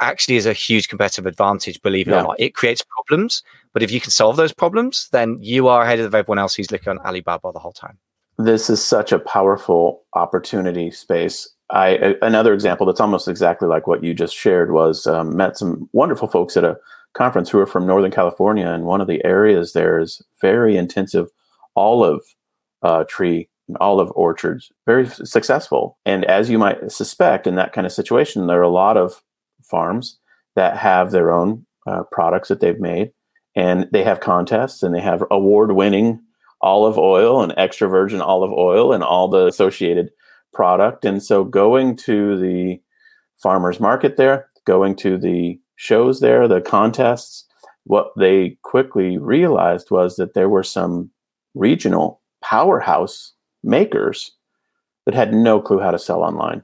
actually 0.00 0.36
is 0.36 0.46
a 0.46 0.52
huge 0.52 0.88
competitive 0.88 1.26
advantage, 1.26 1.80
believe 1.82 2.08
it 2.08 2.12
yeah. 2.12 2.20
or 2.20 2.22
not. 2.24 2.40
It 2.40 2.54
creates 2.54 2.82
problems, 2.82 3.42
but 3.74 3.82
if 3.82 3.90
you 3.90 4.00
can 4.00 4.10
solve 4.10 4.36
those 4.36 4.54
problems, 4.54 5.08
then 5.12 5.36
you 5.40 5.68
are 5.68 5.82
ahead 5.82 6.00
of 6.00 6.14
everyone 6.14 6.38
else 6.38 6.54
who's 6.54 6.70
looking 6.70 6.88
on 6.90 6.98
Alibaba 7.00 7.52
the 7.52 7.58
whole 7.58 7.72
time. 7.72 7.98
This 8.38 8.70
is 8.70 8.82
such 8.82 9.12
a 9.12 9.18
powerful 9.18 10.02
opportunity 10.14 10.90
space. 10.90 11.48
I 11.70 12.14
another 12.22 12.54
example 12.54 12.86
that's 12.86 13.00
almost 13.00 13.28
exactly 13.28 13.68
like 13.68 13.86
what 13.86 14.02
you 14.02 14.14
just 14.14 14.34
shared 14.34 14.72
was 14.72 15.06
um, 15.06 15.36
met 15.36 15.56
some 15.58 15.88
wonderful 15.92 16.28
folks 16.28 16.56
at 16.56 16.64
a 16.64 16.78
conference 17.14 17.50
who 17.50 17.58
are 17.58 17.66
from 17.66 17.86
Northern 17.86 18.10
California, 18.10 18.66
and 18.66 18.84
one 18.84 19.00
of 19.00 19.06
the 19.06 19.24
areas 19.24 19.72
there 19.72 19.98
is 19.98 20.22
very 20.40 20.76
intensive 20.76 21.28
olive 21.76 22.22
uh, 22.82 23.04
tree 23.04 23.48
olive 23.80 24.10
orchards, 24.14 24.70
very 24.86 25.06
successful. 25.06 25.98
And 26.04 26.24
as 26.26 26.50
you 26.50 26.58
might 26.58 26.90
suspect, 26.92 27.46
in 27.46 27.54
that 27.54 27.72
kind 27.72 27.86
of 27.86 27.92
situation, 27.92 28.46
there 28.46 28.58
are 28.60 28.62
a 28.62 28.68
lot 28.68 28.96
of 28.96 29.22
farms 29.62 30.18
that 30.54 30.76
have 30.76 31.10
their 31.10 31.32
own 31.32 31.66
uh, 31.86 32.02
products 32.12 32.48
that 32.48 32.60
they've 32.60 32.78
made, 32.78 33.12
and 33.56 33.88
they 33.92 34.02
have 34.02 34.20
contests 34.20 34.82
and 34.82 34.94
they 34.94 35.00
have 35.00 35.24
award-winning 35.30 36.20
olive 36.60 36.98
oil 36.98 37.42
and 37.42 37.54
extra 37.56 37.88
virgin 37.88 38.20
olive 38.20 38.52
oil 38.52 38.92
and 38.92 39.04
all 39.04 39.28
the 39.28 39.46
associated 39.46 40.10
product. 40.52 41.04
And 41.04 41.22
so, 41.22 41.44
going 41.44 41.96
to 41.96 42.38
the 42.38 42.80
farmers 43.36 43.80
market 43.80 44.16
there, 44.16 44.48
going 44.64 44.96
to 44.96 45.18
the 45.18 45.58
shows 45.76 46.20
there, 46.20 46.48
the 46.48 46.60
contests, 46.60 47.46
what 47.84 48.12
they 48.16 48.56
quickly 48.62 49.18
realized 49.18 49.90
was 49.90 50.16
that 50.16 50.34
there 50.34 50.48
were 50.48 50.62
some 50.62 51.10
regional 51.54 52.22
powerhouse 52.42 53.32
makers 53.62 54.32
that 55.04 55.14
had 55.14 55.34
no 55.34 55.60
clue 55.60 55.80
how 55.80 55.90
to 55.90 55.98
sell 55.98 56.22
online. 56.22 56.62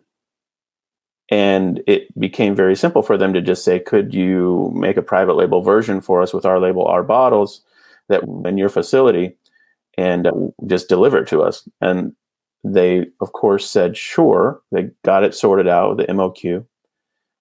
And 1.31 1.83
it 1.87 2.19
became 2.19 2.57
very 2.57 2.75
simple 2.75 3.03
for 3.03 3.17
them 3.17 3.33
to 3.35 3.41
just 3.41 3.65
say, 3.65 3.79
could 3.79 4.13
you 4.13 4.73
make 4.75 4.97
a 4.97 5.03
private 5.03 5.35
label 5.35 5.63
version 5.63 6.01
for 6.01 6.23
us 6.23 6.33
with 6.33 6.45
our 6.45 6.59
label, 6.59 6.85
our 6.87 7.05
bottles 7.05 7.63
that 8.09 8.25
in 8.45 8.59
your 8.59 8.69
facility 8.69 9.37
and 9.97 10.27
uh, 10.27 10.33
just 10.67 10.89
deliver 10.89 11.19
it 11.19 11.29
to 11.29 11.43
us? 11.43 11.69
And 11.81 12.15
they, 12.65 13.07
of 13.21 13.33
course, 13.33 13.71
said, 13.71 13.97
sure. 13.97 14.61
They 14.73 14.91
got 15.05 15.25
it 15.25 15.35
sorted 15.35 15.69
out 15.69 15.97
with 15.97 16.07
the 16.07 16.13
MOQ, 16.13 16.67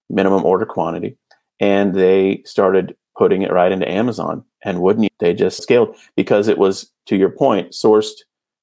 minimum 0.10 0.46
order 0.46 0.66
quantity, 0.66 1.18
and 1.60 1.96
they 1.96 2.44
started 2.46 2.96
putting 3.18 3.42
it 3.42 3.52
right 3.52 3.72
into 3.72 3.90
Amazon. 3.90 4.46
And 4.64 4.82
wouldn't 4.82 5.12
they 5.20 5.34
just 5.34 5.64
scaled 5.64 5.96
because 6.16 6.48
it 6.48 6.58
was, 6.58 6.92
to 7.08 7.16
your 7.16 7.30
point, 7.30 7.72
sourced 7.72 8.12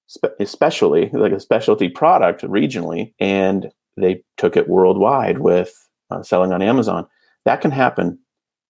spe- 0.06 0.38
especially 0.40 1.10
like 1.12 1.32
a 1.32 1.40
specialty 1.40 1.88
product 1.88 2.42
regionally. 2.42 3.12
And 3.18 3.70
they 3.96 4.22
took 4.36 4.56
it 4.56 4.68
worldwide 4.68 5.38
with 5.38 5.88
uh, 6.10 6.22
selling 6.22 6.52
on 6.52 6.62
Amazon. 6.62 7.06
That 7.44 7.60
can 7.60 7.70
happen 7.70 8.18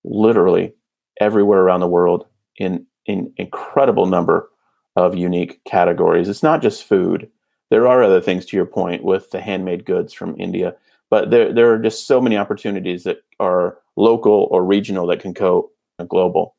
literally 0.04 0.72
everywhere 1.20 1.60
around 1.60 1.80
the 1.80 1.88
world 1.88 2.26
in 2.56 2.86
in 3.06 3.32
incredible 3.36 4.06
number 4.06 4.48
of 4.96 5.14
unique 5.14 5.60
categories. 5.64 6.28
It's 6.28 6.42
not 6.42 6.62
just 6.62 6.84
food. 6.84 7.28
There 7.70 7.86
are 7.86 8.02
other 8.02 8.20
things 8.20 8.46
to 8.46 8.56
your 8.56 8.66
point 8.66 9.04
with 9.04 9.30
the 9.30 9.40
handmade 9.40 9.84
goods 9.84 10.12
from 10.12 10.38
India, 10.38 10.74
but 11.10 11.30
there 11.30 11.52
there 11.52 11.72
are 11.72 11.78
just 11.78 12.06
so 12.06 12.20
many 12.20 12.36
opportunities 12.36 13.04
that 13.04 13.18
are 13.40 13.78
local 13.96 14.48
or 14.50 14.64
regional 14.64 15.06
that 15.08 15.20
can 15.20 15.32
go 15.32 15.70
global. 16.08 16.54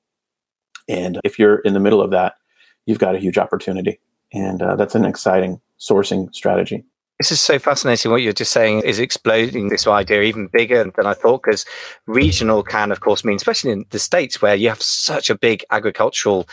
And 0.90 1.20
if 1.24 1.38
you're 1.38 1.60
in 1.60 1.74
the 1.74 1.80
middle 1.80 2.02
of 2.02 2.12
that, 2.12 2.36
you've 2.86 3.00
got 3.00 3.16
a 3.16 3.20
huge 3.20 3.38
opportunity, 3.38 4.00
and 4.34 4.62
uh, 4.62 4.76
that's 4.76 4.96
an 4.96 5.06
exciting 5.06 5.60
sourcing 5.80 6.34
strategy. 6.34 6.86
This 7.20 7.32
is 7.32 7.42
so 7.42 7.58
fascinating. 7.58 8.12
What 8.12 8.22
you're 8.22 8.32
just 8.32 8.52
saying 8.52 8.82
is 8.82 9.00
exploding 9.00 9.70
this 9.70 9.88
idea 9.88 10.22
even 10.22 10.48
bigger 10.48 10.84
than 10.84 11.08
I 11.08 11.14
thought, 11.14 11.42
because 11.44 11.66
regional 12.06 12.62
can, 12.62 12.92
of 12.92 13.00
course, 13.00 13.26
mean, 13.26 13.38
especially 13.38 13.72
in 13.72 13.86
the 13.90 13.98
States 13.98 14.40
where 14.40 14.54
you 14.54 14.70
have 14.70 14.82
such 14.82 15.32
a 15.32 15.38
big 15.38 15.66
agricultural 15.72 16.48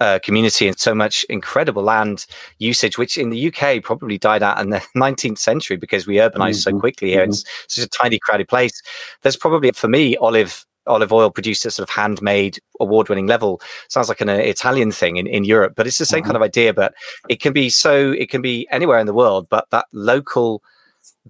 uh, 0.00 0.18
community 0.22 0.68
and 0.68 0.78
so 0.78 0.94
much 0.94 1.24
incredible 1.24 1.82
land 1.82 2.26
usage, 2.58 2.96
which 2.96 3.18
in 3.18 3.28
the 3.28 3.52
UK 3.52 3.82
probably 3.82 4.16
died 4.16 4.42
out 4.42 4.58
in 4.58 4.70
the 4.70 4.80
19th 4.96 5.38
century 5.38 5.76
because 5.76 6.06
we 6.06 6.16
urbanized 6.16 6.64
mm-hmm. 6.64 6.76
so 6.76 6.80
quickly 6.80 7.10
here. 7.10 7.22
Mm-hmm. 7.22 7.32
It's 7.32 7.44
such 7.68 7.84
a 7.84 7.88
tiny, 7.88 8.18
crowded 8.18 8.48
place. 8.48 8.80
There's 9.22 9.36
probably, 9.36 9.70
for 9.72 9.88
me, 9.88 10.16
olive 10.16 10.64
olive 10.86 11.12
oil 11.12 11.30
produced 11.30 11.64
at 11.66 11.72
sort 11.72 11.88
of 11.88 11.94
handmade 11.94 12.58
award 12.80 13.08
winning 13.08 13.26
level 13.26 13.60
sounds 13.88 14.08
like 14.08 14.20
an 14.20 14.28
uh, 14.28 14.34
Italian 14.34 14.92
thing 14.92 15.16
in, 15.16 15.26
in 15.26 15.44
Europe, 15.44 15.74
but 15.76 15.86
it's 15.86 15.98
the 15.98 16.06
same 16.06 16.20
mm-hmm. 16.20 16.28
kind 16.28 16.36
of 16.36 16.42
idea. 16.42 16.72
But 16.72 16.94
it 17.28 17.40
can 17.40 17.52
be 17.52 17.68
so, 17.68 18.12
it 18.12 18.30
can 18.30 18.42
be 18.42 18.66
anywhere 18.70 18.98
in 18.98 19.06
the 19.06 19.14
world, 19.14 19.48
but 19.48 19.68
that 19.70 19.86
local 19.92 20.62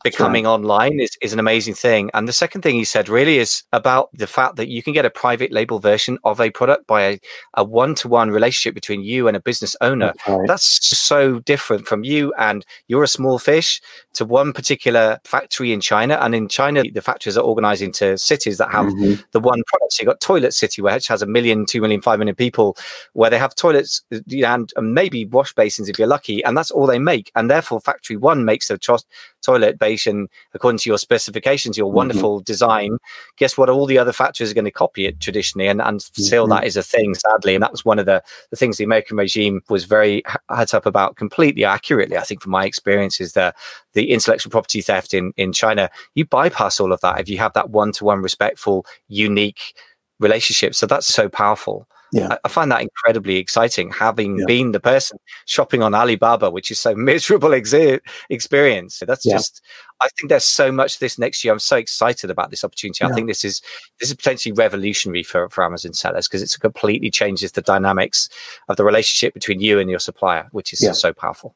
becoming 0.02 0.44
right. 0.44 0.50
online 0.50 1.00
is, 1.00 1.16
is 1.22 1.32
an 1.32 1.38
amazing 1.38 1.74
thing. 1.74 2.10
And 2.14 2.28
the 2.28 2.32
second 2.32 2.62
thing 2.62 2.74
he 2.74 2.84
said 2.84 3.08
really 3.08 3.38
is 3.38 3.62
about 3.72 4.10
the 4.12 4.26
fact 4.26 4.56
that 4.56 4.68
you 4.68 4.82
can 4.82 4.92
get 4.92 5.04
a 5.04 5.10
private 5.10 5.52
label 5.52 5.78
version 5.78 6.18
of 6.24 6.40
a 6.40 6.50
product 6.50 6.86
by 6.86 7.18
a 7.54 7.64
one 7.64 7.94
to 7.96 8.08
one 8.08 8.30
relationship 8.30 8.74
between 8.74 9.02
you 9.02 9.28
and 9.28 9.36
a 9.36 9.40
business 9.40 9.76
owner. 9.80 10.12
That's, 10.16 10.28
right. 10.28 10.46
That's, 10.46 10.96
so 10.96 11.38
different 11.40 11.86
from 11.86 12.04
you 12.04 12.32
and 12.38 12.64
you're 12.88 13.02
a 13.02 13.08
small 13.08 13.38
fish 13.38 13.80
to 14.14 14.24
one 14.24 14.52
particular 14.52 15.20
factory 15.24 15.72
in 15.72 15.80
China. 15.80 16.18
And 16.20 16.34
in 16.34 16.48
China, 16.48 16.82
the 16.82 17.02
factories 17.02 17.36
are 17.36 17.44
organized 17.44 17.82
into 17.82 18.18
cities 18.18 18.58
that 18.58 18.70
have 18.70 18.86
mm-hmm. 18.86 19.20
the 19.32 19.40
one 19.40 19.62
product. 19.66 19.92
So 19.92 20.02
you've 20.02 20.08
got 20.08 20.20
Toilet 20.20 20.52
City, 20.52 20.82
which 20.82 21.08
has 21.08 21.22
a 21.22 21.26
million, 21.26 21.66
two 21.66 21.80
million, 21.80 22.00
five 22.00 22.18
million 22.18 22.34
people, 22.34 22.76
where 23.12 23.30
they 23.30 23.38
have 23.38 23.54
toilets 23.54 24.02
and, 24.10 24.72
and 24.76 24.94
maybe 24.94 25.26
wash 25.26 25.54
basins 25.54 25.88
if 25.88 25.98
you're 25.98 26.08
lucky. 26.08 26.42
And 26.44 26.56
that's 26.56 26.70
all 26.70 26.86
they 26.86 26.98
make. 26.98 27.30
And 27.34 27.50
therefore, 27.50 27.80
factory 27.80 28.16
one 28.16 28.44
makes 28.44 28.70
a 28.70 28.78
cho- 28.78 28.98
toilet 29.42 29.78
based 29.86 30.08
according 30.54 30.78
to 30.78 30.90
your 30.90 30.98
specifications, 30.98 31.78
your 31.78 31.86
mm-hmm. 31.86 31.96
wonderful 31.96 32.40
design, 32.40 32.98
guess 33.36 33.56
what? 33.56 33.70
All 33.70 33.86
the 33.86 33.98
other 33.98 34.12
factories 34.12 34.50
are 34.50 34.54
going 34.54 34.64
to 34.64 34.70
copy 34.70 35.06
it 35.06 35.20
traditionally, 35.20 35.68
and, 35.68 35.80
and 35.80 36.02
still 36.02 36.44
mm-hmm. 36.44 36.54
that 36.54 36.66
is 36.66 36.76
a 36.76 36.82
thing, 36.82 37.14
sadly. 37.14 37.54
And 37.54 37.62
that 37.62 37.72
was 37.72 37.84
one 37.84 37.98
of 37.98 38.06
the, 38.06 38.22
the 38.50 38.56
things 38.56 38.76
the 38.76 38.84
American 38.84 39.16
regime 39.16 39.62
was 39.68 39.84
very 39.84 40.22
heads 40.54 40.74
up 40.74 40.86
about 40.86 41.16
completely 41.16 41.64
accurately, 41.64 42.16
I 42.16 42.22
think, 42.22 42.42
from 42.42 42.52
my 42.52 42.64
experience, 42.64 43.20
is 43.20 43.32
the, 43.32 43.54
the 43.94 44.10
intellectual 44.10 44.50
property 44.50 44.80
theft 44.80 45.14
in, 45.14 45.32
in 45.36 45.52
China. 45.52 45.88
You 46.14 46.24
bypass 46.24 46.80
all 46.80 46.92
of 46.92 47.00
that 47.02 47.20
if 47.20 47.28
you 47.28 47.38
have 47.38 47.52
that 47.54 47.70
one 47.70 47.92
to 47.92 48.04
one 48.04 48.22
respectful, 48.22 48.86
unique 49.08 49.74
relationship. 50.18 50.74
So 50.74 50.86
that's 50.86 51.06
so 51.06 51.28
powerful 51.28 51.86
yeah. 52.12 52.28
I, 52.32 52.38
I, 52.44 52.48
find 52.48 52.70
that 52.70 52.82
incredibly 52.82 53.36
exciting 53.36 53.90
having 53.90 54.38
yeah. 54.38 54.44
been 54.46 54.72
the 54.72 54.80
person 54.80 55.18
shopping 55.46 55.82
on 55.82 55.94
Alibaba, 55.94 56.50
which 56.50 56.70
is 56.70 56.78
so 56.78 56.94
miserable 56.96 57.52
experience. 57.52 59.02
That's 59.06 59.26
yeah. 59.26 59.34
just, 59.34 59.62
I 60.00 60.08
think 60.16 60.28
there's 60.28 60.44
so 60.44 60.70
much 60.70 60.98
this 60.98 61.18
next 61.18 61.42
year. 61.42 61.52
I'm 61.52 61.58
so 61.58 61.76
excited 61.76 62.30
about 62.30 62.50
this 62.50 62.64
opportunity. 62.64 63.04
I 63.04 63.12
think 63.12 63.28
this 63.28 63.44
is, 63.44 63.60
this 64.00 64.10
is 64.10 64.14
potentially 64.14 64.52
revolutionary 64.52 65.22
for, 65.22 65.48
for 65.50 65.64
Amazon 65.64 65.94
sellers 65.94 66.28
because 66.28 66.42
it 66.42 66.54
completely 66.60 67.10
changes 67.10 67.52
the 67.52 67.62
dynamics 67.62 68.28
of 68.68 68.76
the 68.76 68.84
relationship 68.84 69.34
between 69.34 69.60
you 69.60 69.78
and 69.78 69.90
your 69.90 69.98
supplier, 69.98 70.48
which 70.52 70.72
is 70.72 70.98
so 70.98 71.12
powerful. 71.12 71.54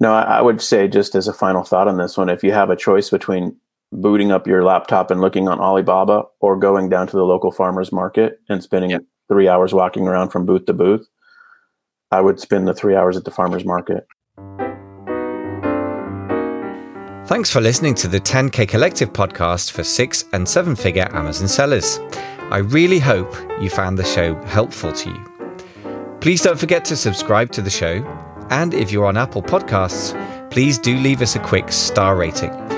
No, 0.00 0.12
I, 0.14 0.40
would 0.40 0.62
say 0.62 0.86
just 0.86 1.16
as 1.16 1.26
a 1.26 1.32
final 1.32 1.64
thought 1.64 1.88
on 1.88 1.96
this 1.96 2.16
one, 2.16 2.28
if 2.28 2.44
you 2.44 2.52
have 2.52 2.70
a 2.70 2.76
choice 2.76 3.10
between 3.10 3.56
booting 3.90 4.30
up 4.30 4.46
your 4.46 4.62
laptop 4.62 5.10
and 5.10 5.20
looking 5.20 5.48
on 5.48 5.58
Alibaba 5.58 6.22
or 6.38 6.56
going 6.56 6.88
down 6.88 7.08
to 7.08 7.16
the 7.16 7.24
local 7.24 7.50
farmers 7.50 7.90
market 7.90 8.38
and 8.48 8.62
spending 8.62 8.90
yep 8.90 9.02
three 9.28 9.48
hours 9.48 9.72
walking 9.72 10.08
around 10.08 10.30
from 10.30 10.46
booth 10.46 10.66
to 10.66 10.72
booth, 10.72 11.06
I 12.10 12.20
would 12.20 12.40
spend 12.40 12.66
the 12.66 12.74
three 12.74 12.96
hours 12.96 13.16
at 13.16 13.24
the 13.24 13.30
farmer's 13.30 13.64
market. 13.64 14.06
Thanks 17.26 17.50
for 17.50 17.60
listening 17.60 17.94
to 17.96 18.08
the 18.08 18.20
10K 18.20 18.66
Collective 18.66 19.12
podcast 19.12 19.72
for 19.72 19.84
six 19.84 20.24
and 20.32 20.48
seven 20.48 20.74
figure 20.74 21.06
Amazon 21.12 21.46
sellers. 21.46 22.00
I 22.50 22.58
really 22.58 22.98
hope 22.98 23.34
you 23.60 23.68
found 23.68 23.98
the 23.98 24.04
show 24.04 24.34
helpful 24.44 24.92
to 24.92 25.10
you. 25.10 26.18
Please 26.22 26.40
don't 26.40 26.58
forget 26.58 26.86
to 26.86 26.96
subscribe 26.96 27.52
to 27.52 27.60
the 27.60 27.68
show. 27.68 28.02
And 28.48 28.72
if 28.72 28.90
you're 28.90 29.04
on 29.04 29.18
Apple 29.18 29.42
Podcasts, 29.42 30.14
please 30.50 30.78
do 30.78 30.96
leave 30.96 31.20
us 31.20 31.36
a 31.36 31.40
quick 31.40 31.70
star 31.70 32.16
rating. 32.16 32.77